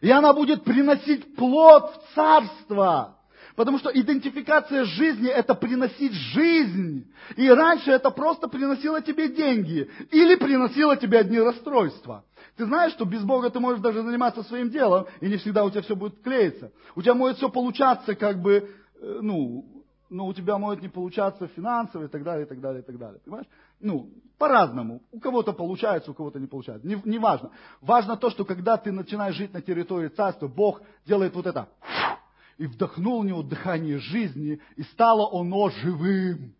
[0.00, 3.18] И она будет приносить плод в царство.
[3.56, 7.06] Потому что идентификация жизни– это приносить жизнь.
[7.36, 9.88] И раньше это просто приносило тебе деньги.
[10.10, 12.24] Или приносило тебе одни расстройства.
[12.56, 15.70] Ты знаешь, что без Бога ты можешь даже заниматься своим делом, и не всегда у
[15.70, 16.72] тебя все будет клеиться.
[16.96, 19.64] У тебя может все получаться, как бы, э, ну,
[20.10, 22.98] но у тебя может не получаться финансово и так далее, и так далее, и так
[22.98, 23.20] далее.
[23.24, 23.46] Понимаешь?
[23.80, 25.02] Ну, по-разному.
[25.12, 26.86] У кого-то получается, у кого-то не получается.
[26.86, 27.50] Не, не важно.
[27.80, 31.68] Важно то, что когда ты начинаешь жить на территории царства, Бог делает вот это
[32.58, 36.54] и вдохнул в него дыхание жизни, и стало оно живым.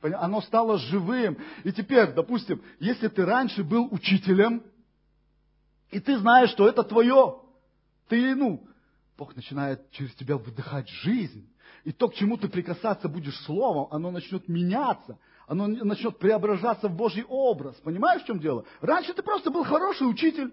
[0.00, 1.38] Оно стало живым.
[1.64, 4.62] И теперь, допустим, если ты раньше был учителем,
[5.90, 7.40] и ты знаешь, что это твое,
[8.08, 8.66] ты, ну,
[9.16, 11.48] Бог начинает через тебя выдыхать жизнь.
[11.84, 15.18] И то, к чему ты прикасаться будешь словом, оно начнет меняться.
[15.46, 17.76] Оно начнет преображаться в Божий образ.
[17.76, 18.64] Понимаешь, в чем дело?
[18.80, 20.52] Раньше ты просто был хороший учитель.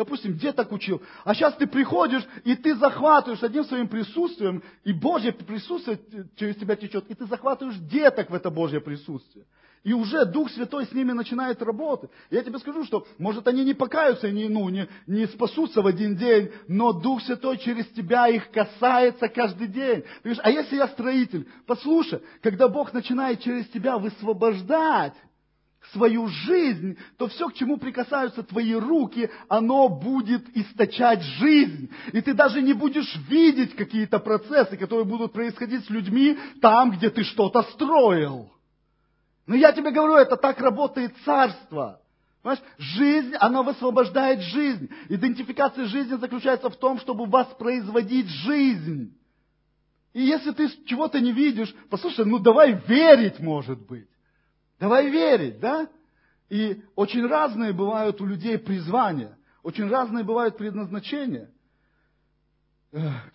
[0.00, 1.02] Допустим, где так учил?
[1.24, 5.98] А сейчас ты приходишь, и ты захватываешь одним своим присутствием, и Божье присутствие
[6.36, 9.44] через тебя течет, и ты захватываешь деток в это Божье присутствие.
[9.84, 12.08] И уже Дух Святой с ними начинает работать.
[12.30, 16.16] Я тебе скажу, что, может, они не покаются, не, ну, не, не спасутся в один
[16.16, 20.00] день, но Дух Святой через тебя их касается каждый день.
[20.00, 21.46] Ты говоришь, а если я строитель?
[21.66, 25.12] Послушай, когда Бог начинает через тебя высвобождать,
[25.92, 31.90] свою жизнь, то все, к чему прикасаются твои руки, оно будет источать жизнь.
[32.12, 37.10] И ты даже не будешь видеть какие-то процессы, которые будут происходить с людьми там, где
[37.10, 38.52] ты что-то строил.
[39.46, 42.00] Но я тебе говорю, это так работает царство.
[42.42, 42.62] Понимаешь?
[42.78, 44.88] Жизнь, она высвобождает жизнь.
[45.08, 49.16] Идентификация жизни заключается в том, чтобы воспроизводить жизнь.
[50.12, 54.08] И если ты чего-то не видишь, послушай, ну давай верить, может быть.
[54.80, 55.88] Давай верить, да?
[56.48, 59.38] И очень разные бывают у людей призвания.
[59.62, 61.50] Очень разные бывают предназначения.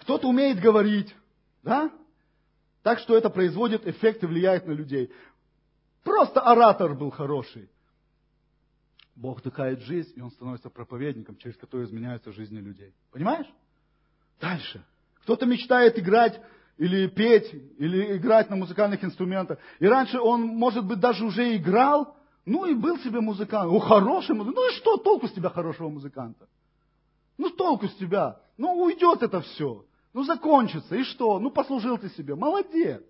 [0.01, 1.15] Кто-то умеет говорить,
[1.61, 1.91] да?
[2.81, 5.13] Так что это производит эффект и влияет на людей.
[6.03, 7.69] Просто оратор был хороший.
[9.15, 12.93] Бог вдыхает жизнь, и он становится проповедником, через который изменяются жизни людей.
[13.11, 13.47] Понимаешь?
[14.41, 14.83] Дальше.
[15.21, 16.41] Кто-то мечтает играть
[16.77, 19.59] или петь, или играть на музыкальных инструментах.
[19.79, 22.15] И раньше он, может быть, даже уже играл,
[22.45, 23.71] ну и был себе музыкант.
[23.71, 24.57] О, хороший музыкант.
[24.57, 26.47] Ну и что толку с тебя хорошего музыканта?
[27.37, 28.39] Ну толку с тебя?
[28.57, 29.85] Ну уйдет это все.
[30.13, 30.95] Ну закончится.
[30.95, 31.39] И что?
[31.39, 32.35] Ну послужил ты себе.
[32.35, 33.03] Молодец.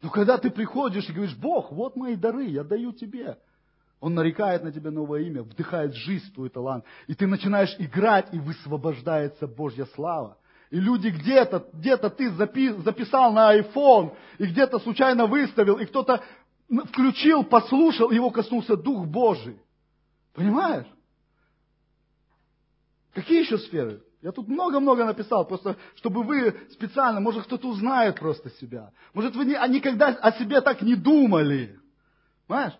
[0.00, 3.38] Но когда ты приходишь и говоришь, Бог, вот мои дары, я даю тебе.
[4.00, 6.84] Он нарекает на тебя новое имя, вдыхает жизнь в твой талант.
[7.06, 10.38] И ты начинаешь играть, и высвобождается Божья слава.
[10.72, 16.24] И люди где-то, где-то ты записал на iPhone, и где-то случайно выставил, и кто-то
[16.86, 19.60] включил, послушал, его коснулся Дух Божий.
[20.32, 20.86] Понимаешь?
[23.12, 24.02] Какие еще сферы?
[24.22, 28.92] Я тут много-много написал, просто чтобы вы специально, может кто-то узнает просто себя.
[29.12, 31.78] Может вы не, а никогда о себе так не думали.
[32.46, 32.78] Понимаешь?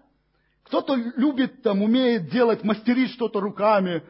[0.63, 4.03] Кто-то любит, там, умеет делать, мастерить что-то руками,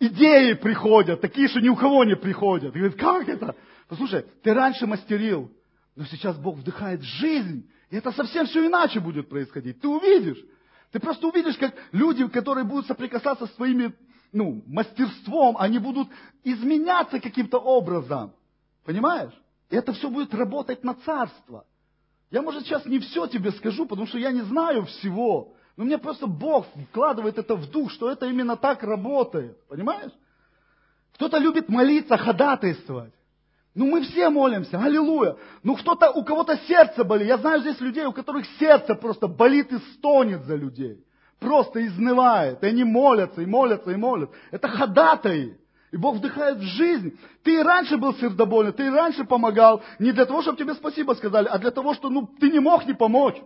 [0.00, 2.74] идеи приходят, такие, что ни у кого не приходят.
[2.74, 3.56] И говорит, как это?
[3.88, 5.50] Послушай, ты раньше мастерил,
[5.96, 9.80] но сейчас Бог вдыхает жизнь, и это совсем все иначе будет происходить.
[9.80, 10.42] Ты увидишь.
[10.90, 13.92] Ты просто увидишь, как люди, которые будут соприкасаться с своими
[14.32, 16.08] ну, мастерством, они будут
[16.42, 18.32] изменяться каким-то образом.
[18.84, 19.32] Понимаешь?
[19.70, 21.66] И это все будет работать на царство.
[22.30, 25.54] Я, может, сейчас не все тебе скажу, потому что я не знаю всего.
[25.76, 29.58] Но мне просто Бог вкладывает это в дух, что это именно так работает.
[29.68, 30.12] Понимаешь?
[31.14, 33.12] Кто-то любит молиться, ходатайствовать.
[33.74, 35.36] Ну мы все молимся, аллилуйя.
[35.64, 37.26] Ну кто-то, у кого-то сердце болит.
[37.26, 41.04] Я знаю здесь людей, у которых сердце просто болит и стонет за людей.
[41.40, 42.62] Просто изнывает.
[42.62, 44.34] И они молятся, и молятся, и молятся.
[44.52, 45.58] Это ходатаи.
[45.90, 47.18] И Бог вдыхает в жизнь.
[47.42, 49.82] Ты и раньше был сердобольный, ты и раньше помогал.
[49.98, 52.86] Не для того, чтобы тебе спасибо сказали, а для того, что ну, ты не мог
[52.86, 53.36] не помочь.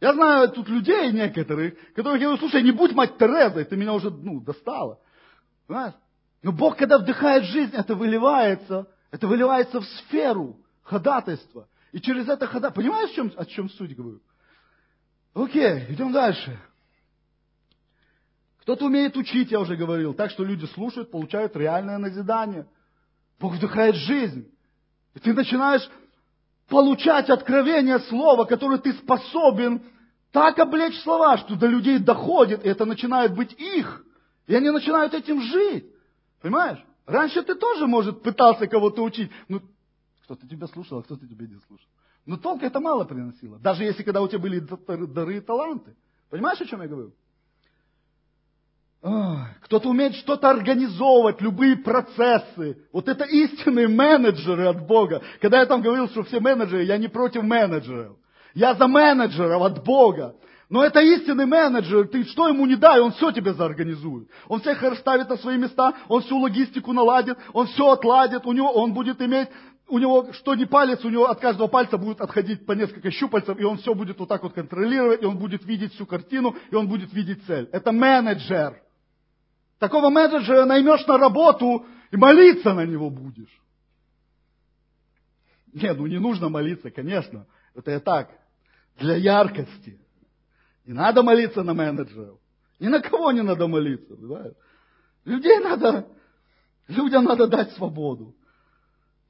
[0.00, 4.10] Я знаю тут людей некоторых, которые говорят, слушай, не будь мать Терезой, ты меня уже
[4.10, 5.00] ну, достала.
[5.66, 5.94] Понимаешь?
[6.42, 11.68] Но Бог, когда вдыхает жизнь, это выливается, это выливается в сферу ходатайства.
[11.90, 14.20] И через это ходатайство, понимаешь, о чем, о чем суть говорю?
[15.34, 16.58] Окей, идем дальше.
[18.60, 22.66] Кто-то умеет учить, я уже говорил, так что люди слушают, получают реальное назидание.
[23.40, 24.48] Бог вдыхает жизнь.
[25.14, 25.88] И ты начинаешь
[26.68, 29.82] получать откровение слова, которое ты способен
[30.32, 34.04] так облечь слова, что до людей доходит, и это начинает быть их.
[34.46, 35.86] И они начинают этим жить.
[36.42, 36.78] Понимаешь?
[37.06, 39.30] Раньше ты тоже, может, пытался кого-то учить.
[39.48, 39.62] Ну,
[40.24, 41.88] кто-то тебя слушал, а кто-то тебя не слушал.
[42.26, 43.58] Но толка это мало приносило.
[43.58, 45.96] Даже если когда у тебя были дары и таланты.
[46.28, 47.14] Понимаешь, о чем я говорю?
[49.00, 52.78] Кто-то умеет что-то организовывать, любые процессы.
[52.92, 55.22] Вот это истинные менеджеры от Бога.
[55.40, 58.16] Когда я там говорил, что все менеджеры, я не против менеджеров.
[58.54, 60.34] Я за менеджеров от Бога.
[60.68, 64.28] Но это истинный менеджер, ты что ему не дай, он все тебе заорганизует.
[64.48, 68.70] Он всех расставит на свои места, он всю логистику наладит, он все отладит, у него,
[68.72, 69.48] он будет иметь,
[69.88, 73.58] у него что не палец, у него от каждого пальца будет отходить по несколько щупальцев,
[73.58, 76.74] и он все будет вот так вот контролировать, и он будет видеть всю картину, и
[76.74, 77.70] он будет видеть цель.
[77.72, 78.82] Это менеджер.
[79.78, 83.62] Такого менеджера наймешь на работу и молиться на него будешь.
[85.72, 87.46] Не, ну не нужно молиться, конечно.
[87.74, 88.30] Это я так,
[88.96, 90.00] для яркости.
[90.84, 92.40] Не надо молиться на менеджеров.
[92.80, 94.16] Ни на кого не надо молиться.
[94.16, 94.54] Понимаешь?
[95.24, 96.08] Людей надо,
[96.88, 98.34] людям надо дать свободу.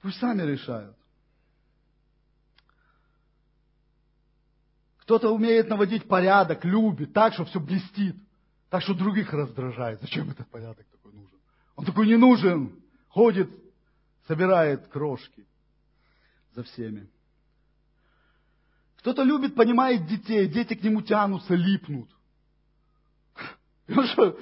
[0.00, 0.96] Пусть сами решают.
[5.00, 8.16] Кто-то умеет наводить порядок, любит, так, что все блестит.
[8.70, 10.00] Так что других раздражает.
[10.00, 11.38] Зачем этот порядок такой нужен?
[11.76, 12.82] Он такой не нужен.
[13.08, 13.50] Ходит,
[14.26, 15.46] собирает крошки
[16.52, 17.08] за всеми.
[18.98, 22.10] Кто-то любит, понимает детей, дети к нему тянутся, липнут.
[23.86, 24.38] И он что?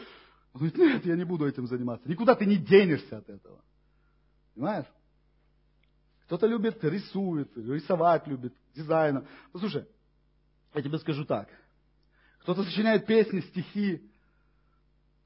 [0.53, 2.09] Он говорит, нет, я не буду этим заниматься.
[2.09, 3.61] Никуда ты не денешься от этого.
[4.55, 4.87] Понимаешь?
[6.25, 9.25] Кто-то любит, рисует, рисовать любит, дизайна.
[9.53, 9.87] Послушай,
[10.75, 11.49] я тебе скажу так.
[12.41, 14.11] Кто-то сочиняет песни, стихи.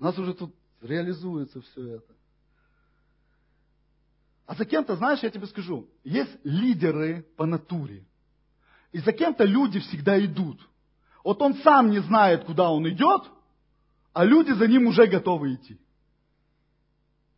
[0.01, 2.15] У нас уже тут реализуется все это.
[4.47, 8.05] А за кем-то, знаешь, я тебе скажу, есть лидеры по натуре.
[8.93, 10.67] И за кем-то люди всегда идут.
[11.23, 13.31] Вот он сам не знает, куда он идет,
[14.15, 15.79] а люди за ним уже готовы идти.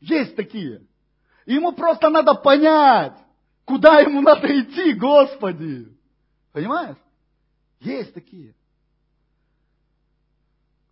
[0.01, 0.87] Есть такие.
[1.45, 3.19] Ему просто надо понять,
[3.65, 5.89] куда ему надо идти, Господи.
[6.53, 6.97] Понимаешь?
[7.81, 8.55] Есть такие.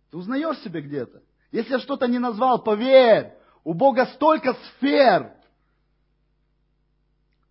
[0.09, 1.23] Ты узнаешь себя где-то?
[1.51, 3.33] Если я что-то не назвал, поверь,
[3.63, 5.33] у Бога столько сфер.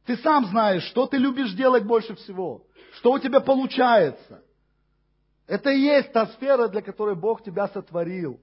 [0.07, 4.43] Ты сам знаешь, что ты любишь делать больше всего, что у тебя получается.
[5.47, 8.41] Это и есть та сфера, для которой Бог тебя сотворил.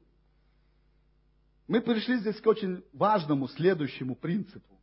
[1.68, 4.80] Мы пришли здесь к очень важному следующему принципу.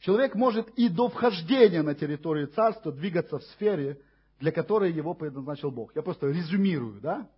[0.00, 4.00] Человек может и до вхождения на территорию царства двигаться в сфере,
[4.38, 5.94] для которой его предназначил Бог.
[5.96, 7.28] Я просто резюмирую, да?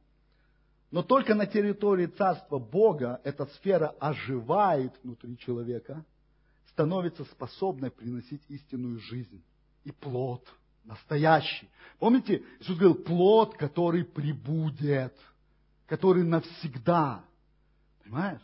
[0.91, 6.05] Но только на территории царства Бога эта сфера оживает внутри человека,
[6.70, 9.43] становится способной приносить истинную жизнь
[9.84, 10.47] и плод,
[10.84, 11.68] настоящий.
[11.99, 15.16] Помните, Иисус говорил, плод, который прибудет,
[15.86, 17.24] который навсегда.
[18.03, 18.43] Понимаешь?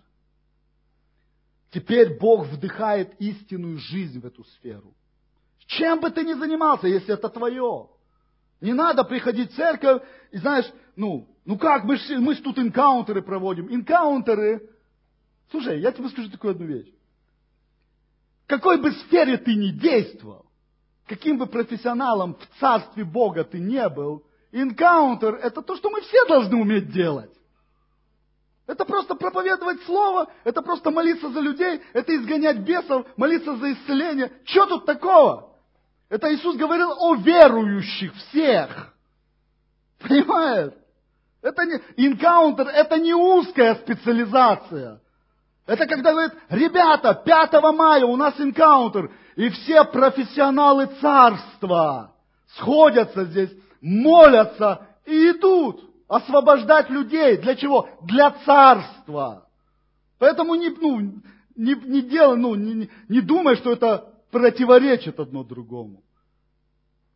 [1.71, 4.95] Теперь Бог вдыхает истинную жизнь в эту сферу.
[5.67, 7.89] Чем бы ты ни занимался, если это твое.
[8.61, 13.23] Не надо приходить в церковь и, знаешь, ну, ну как, мы же мы тут инкаунтеры
[13.23, 13.73] проводим.
[13.73, 14.71] Инкаунтеры.
[15.51, 16.93] Слушай, я тебе скажу такую одну вещь.
[18.45, 20.47] В какой бы сфере ты ни действовал,
[21.07, 26.25] каким бы профессионалом в царстве Бога ты не был, инкаунтер– это то, что мы все
[26.27, 27.31] должны уметь делать.
[28.67, 34.33] Это просто проповедовать Слово, это просто молиться за людей, это изгонять бесов, молиться за исцеление.
[34.45, 35.56] Что тут такого?
[36.09, 38.95] Это Иисус говорил о верующих всех.
[39.99, 40.73] Понимаешь?
[41.43, 45.01] Это не, инкаунтер, это не узкая специализация.
[45.67, 52.15] Это когда говорит, ребята, 5 мая у нас инкаунтер, и все профессионалы царства
[52.57, 53.51] сходятся здесь,
[53.81, 57.37] молятся и идут освобождать людей.
[57.39, 57.89] Для чего?
[58.03, 59.47] Для царства.
[60.19, 61.01] Поэтому не, ну,
[61.57, 66.03] не, не делай, ну, не, не думай, что это противоречит одно другому.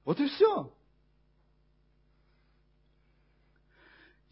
[0.07, 0.73] Вот и все.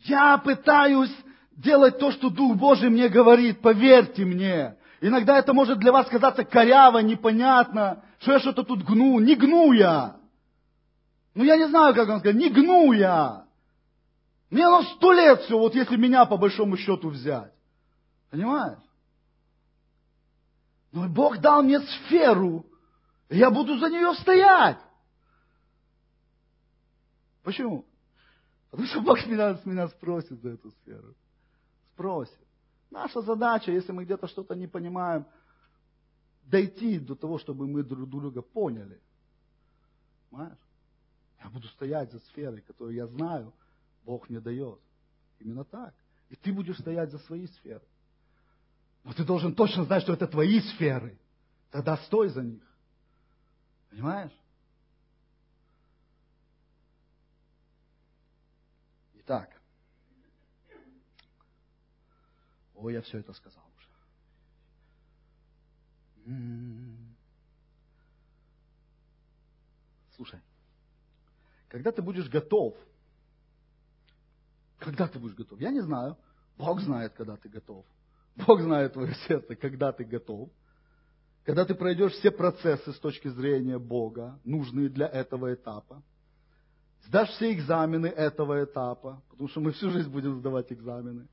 [0.05, 1.15] Я пытаюсь
[1.53, 4.77] делать то, что Дух Божий мне говорит, поверьте мне.
[5.03, 9.21] Иногда это может для вас казаться коряво, непонятно, что я что-то тут гну.
[9.21, 10.17] Не гну я.
[11.35, 13.45] Ну, я не знаю, как он сказать, не гну я.
[14.49, 17.53] Мне на сто лет все, вот если меня по большому счету взять.
[18.31, 18.79] Понимаешь?
[20.91, 22.65] Но Бог дал мне сферу,
[23.37, 24.79] я буду за нее стоять.
[27.43, 27.87] Почему?
[28.71, 31.15] Потому что Бог меня, меня спросит за эту сферу.
[31.93, 32.39] Спросит.
[32.91, 35.27] Наша задача, если мы где-то что-то не понимаем,
[36.43, 39.01] дойти до того, чтобы мы друг друга поняли.
[40.31, 40.59] Понимаешь?
[41.43, 43.53] Я буду стоять за сферой, которую я знаю,
[44.05, 44.81] Бог мне дает.
[45.39, 45.95] Именно так.
[46.31, 47.87] И ты будешь стоять за свои сферы.
[49.05, 51.19] Но ты должен точно знать, что это твои сферы.
[51.71, 52.68] Тогда стой за них.
[53.91, 54.33] Понимаешь?
[59.15, 59.61] Итак.
[62.75, 63.89] О, я все это сказал уже.
[70.17, 70.41] Слушай,
[71.69, 72.77] когда ты будешь готов
[74.79, 75.61] когда ты будешь готов?
[75.61, 76.17] Я не знаю.
[76.57, 77.85] Бог знает, когда ты готов.
[78.37, 80.51] Бог знает твое сердце, когда ты готов.
[81.49, 86.03] Когда ты пройдешь все процессы с точки зрения Бога, нужные для этого этапа.
[87.07, 91.27] Сдашь все экзамены этого этапа, потому что мы всю жизнь будем сдавать экзамены.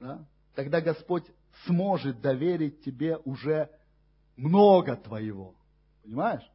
[0.00, 0.26] Да?
[0.56, 1.22] Тогда Господь
[1.64, 3.70] сможет доверить тебе уже
[4.34, 5.54] много твоего.
[6.02, 6.50] Понимаешь?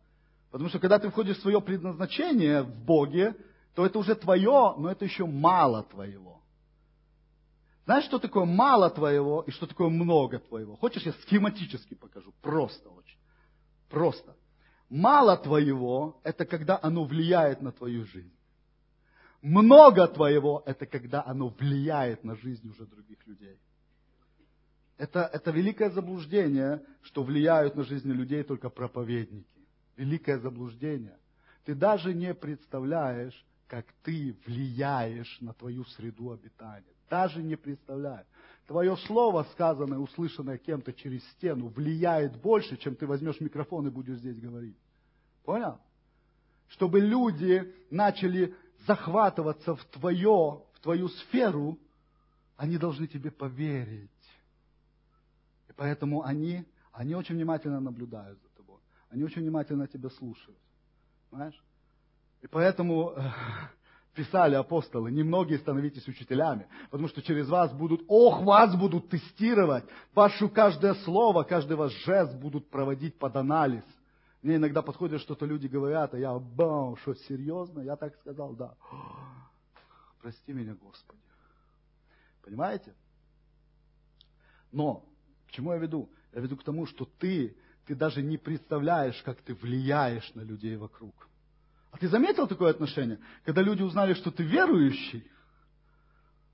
[0.52, 3.38] Потому что когда ты входишь в свое предназначение в Боге,
[3.74, 6.42] то это уже твое, но это еще мало твоего.
[7.86, 10.76] Знаешь, что такое мало твоего и что такое много твоего?
[10.76, 12.34] Хочешь, я схематически покажу?
[12.42, 13.20] Просто очень.
[13.90, 14.36] Просто.
[14.90, 18.36] Мало твоего– это когда оно влияет на твою жизнь.
[19.42, 23.60] Много твоего– это когда оно влияет на жизнь уже других людей.
[24.98, 29.68] Это, это великое заблуждение, что влияют на жизнь людей только проповедники.
[29.96, 31.18] Великое заблуждение.
[31.66, 36.95] Ты даже не представляешь, как ты влияешь на твою среду обитания.
[37.10, 38.28] Даже не представляешь.
[38.68, 44.18] Твое слово, сказанное, услышанное кем-то через стену, влияет больше, чем ты возьмешь микрофон и будешь
[44.18, 44.76] здесь говорить.
[45.44, 45.80] Понял?
[46.70, 48.56] Чтобы люди начали
[48.88, 51.78] захватываться в, твое, в твою сферу,
[52.58, 54.10] они должны тебе поверить.
[55.70, 58.80] И поэтому они, они очень внимательно наблюдают за тобой.
[59.10, 60.58] Они очень внимательно тебя слушают.
[61.30, 61.64] Понимаешь?
[62.42, 63.22] И поэтому э,
[64.16, 69.84] писали апостолы, немногие становитесь учителями, потому что через вас будут, ох, вас будут тестировать,
[70.14, 73.84] вашу каждое слово, каждый ваш жест будут проводить под анализ.
[74.42, 77.82] Мне иногда подходят, что-то люди говорят, а я, бам, что, серьезно?
[77.82, 78.76] Я так сказал, да.
[80.22, 81.20] Прости меня, Господи.
[82.44, 82.94] Понимаете?
[84.72, 85.04] Но,
[85.48, 86.10] к чему я веду?
[86.34, 87.56] Я веду к тому, что ты,
[87.86, 91.28] ты даже не представляешь, как ты влияешь на людей вокруг.
[91.96, 93.20] А ты заметил такое отношение?
[93.46, 95.26] Когда люди узнали, что ты верующий,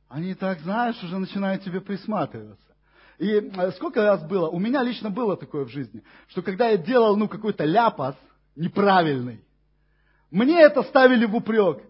[0.08, 2.76] они так, знаешь, уже начинают тебе присматриваться.
[3.18, 6.78] И э, сколько раз было, у меня лично было такое в жизни, что когда я
[6.78, 8.16] делал, ну, какой-то ляпас
[8.56, 9.44] неправильный,
[10.30, 11.82] мне это ставили в упрек.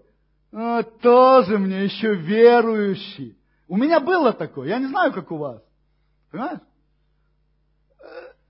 [0.53, 3.37] А, тоже мне еще верующий.
[3.67, 5.61] У меня было такое, я не знаю, как у вас.
[6.31, 6.61] Понимаешь?
[7.99, 8.05] Э,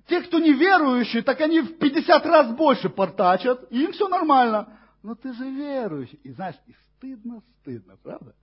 [0.07, 4.78] те, кто не верующие, так они в 50 раз больше портачат, и им все нормально
[5.03, 6.19] ну ты же верующий.
[6.23, 8.36] И знаешь, и стыдно, стыдно, правда?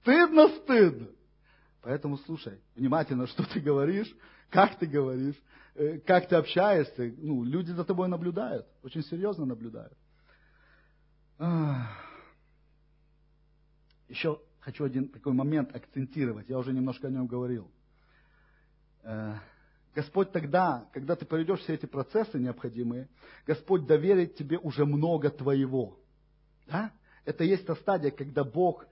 [0.00, 1.08] Стыдно, стыдно.
[1.82, 4.14] Поэтому слушай внимательно, что ты говоришь,
[4.50, 5.36] как ты говоришь,
[5.74, 7.12] э, как ты общаешься.
[7.18, 9.96] Ну, люди за тобой наблюдают, очень серьезно наблюдают.
[14.08, 16.48] Еще хочу один такой момент акцентировать.
[16.48, 17.68] Я уже немножко о нем говорил.
[19.02, 19.36] Э,
[19.94, 23.08] Господь тогда, когда ты пройдешь все эти процессы необходимые,
[23.46, 25.98] Господь доверит тебе уже много твоего.
[26.66, 26.92] Да?
[27.24, 28.86] Это есть та стадия, когда Бог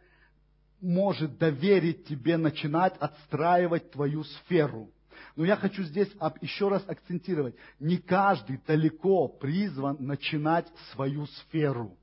[0.80, 4.90] может доверить тебе начинать отстраивать твою сферу.
[5.36, 6.10] Но я хочу здесь
[6.40, 7.54] еще раз акцентировать.
[7.78, 11.96] Не каждый далеко призван начинать свою сферу.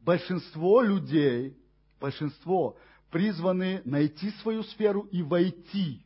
[0.00, 1.56] Большинство людей,
[2.00, 2.76] большинство
[3.10, 6.04] призваны найти свою сферу и войти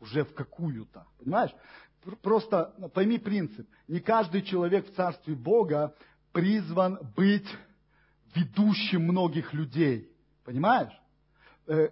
[0.00, 1.06] уже в какую-то.
[1.18, 1.54] Понимаешь?
[2.22, 3.68] Просто пойми принцип.
[3.88, 5.94] Не каждый человек в Царстве Бога
[6.32, 7.46] призван быть
[8.36, 10.10] ведущим многих людей.
[10.44, 10.92] Понимаешь?
[11.66, 11.88] Э,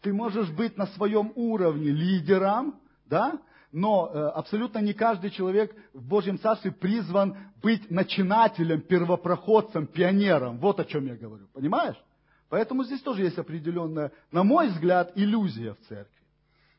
[0.00, 3.40] ты можешь быть на своем уровне лидером, да?
[3.72, 10.58] но э, абсолютно не каждый человек в Божьем Царстве призван быть начинателем, первопроходцем, пионером.
[10.58, 11.48] Вот о чем я говорю.
[11.52, 11.96] Понимаешь?
[12.50, 16.14] Поэтому здесь тоже есть определенная, на мой взгляд, иллюзия в церкви.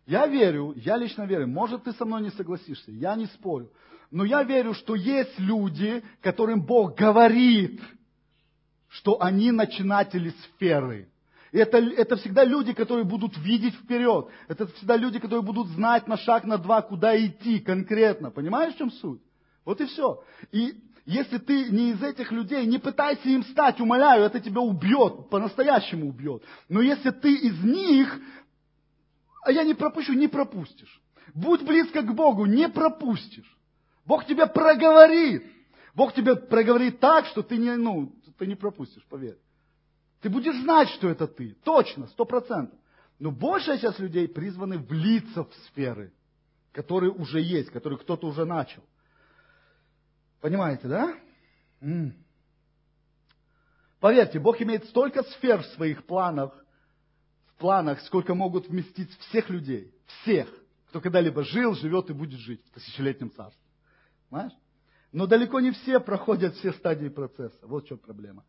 [0.06, 3.72] Я верю, я лично верю, может ты со мной не согласишься, я не спорю,
[4.12, 7.82] но я верю, что есть люди, которым Бог говорит,
[8.96, 11.10] что они начинатели сферы.
[11.52, 14.28] Это, это всегда люди, которые будут видеть вперед.
[14.48, 18.32] Это всегда люди, которые будут знать на шаг, на два, куда идти конкретно.
[18.32, 19.22] Понимаешь, в чем суть?
[19.64, 20.24] Вот и все.
[20.52, 25.30] И если ты не из этих людей, не пытайся им стать, умоляю, это тебя убьет,
[25.30, 26.44] по-настоящему убьет.
[26.70, 28.18] Но если ты из них,
[29.44, 31.02] а я не пропущу, не пропустишь.
[31.34, 33.58] Будь близко к Богу, не пропустишь.
[34.06, 35.46] Бог тебя проговорит.
[35.96, 39.38] Бог тебе проговорит так, что ты не, ну, ты не пропустишь, поверь.
[40.22, 41.56] Ты будешь знать, что это ты.
[41.64, 42.80] Точно, сто процентов.
[43.20, 46.14] Но большая часть людей призваны влиться в сферы,
[46.72, 48.84] которые уже есть, которые кто-то уже начал.
[50.42, 51.18] Понимаете, да?
[51.82, 52.14] М-м.
[54.00, 56.52] Поверьте, Бог имеет столько сфер в своих планах,
[57.48, 59.94] в планах, сколько могут вместить всех людей.
[60.22, 60.48] Всех,
[60.90, 63.64] кто когда-либо жил, живет и будет жить в тысячелетнем царстве.
[64.30, 64.54] Понимаешь?
[65.16, 67.58] Но далеко не все проходят все стадии процесса.
[67.62, 68.44] Вот в чем проблема.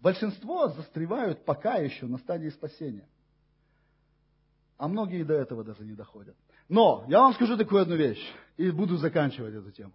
[0.00, 3.06] Большинство застревают пока еще на стадии спасения.
[4.78, 6.36] А многие и до этого даже не доходят.
[6.70, 9.92] Но я вам скажу такую одну вещь, и буду заканчивать эту тему.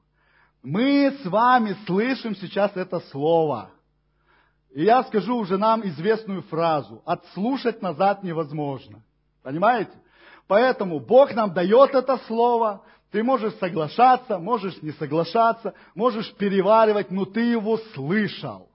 [0.61, 3.72] Мы с вами слышим сейчас это слово.
[4.70, 7.02] И я скажу уже нам известную фразу.
[7.03, 9.02] Отслушать назад невозможно.
[9.41, 9.94] Понимаете?
[10.45, 17.26] Поэтому Бог нам дает это слово, ты можешь соглашаться, можешь не соглашаться, можешь переваривать, но
[17.26, 18.69] ты его слышал.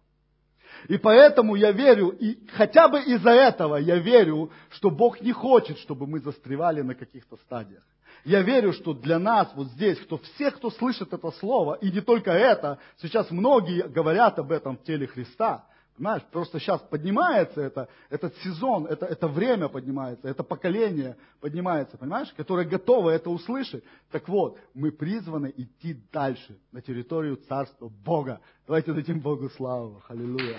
[0.89, 5.79] И поэтому я верю, и хотя бы из-за этого я верю, что Бог не хочет,
[5.79, 7.83] чтобы мы застревали на каких-то стадиях.
[8.25, 12.01] Я верю, что для нас вот здесь, кто все, кто слышит это слово, и не
[12.01, 15.67] только это, сейчас многие говорят об этом в теле Христа,
[15.97, 22.33] Понимаешь, просто сейчас поднимается это, этот сезон, это, это время поднимается, это поколение поднимается, понимаешь,
[22.37, 23.85] которое готово это услышать.
[24.11, 28.41] Так вот, мы призваны идти дальше, на территорию Царства Бога.
[28.67, 30.03] Давайте дадим Богу славу.
[30.09, 30.57] Аллилуйя.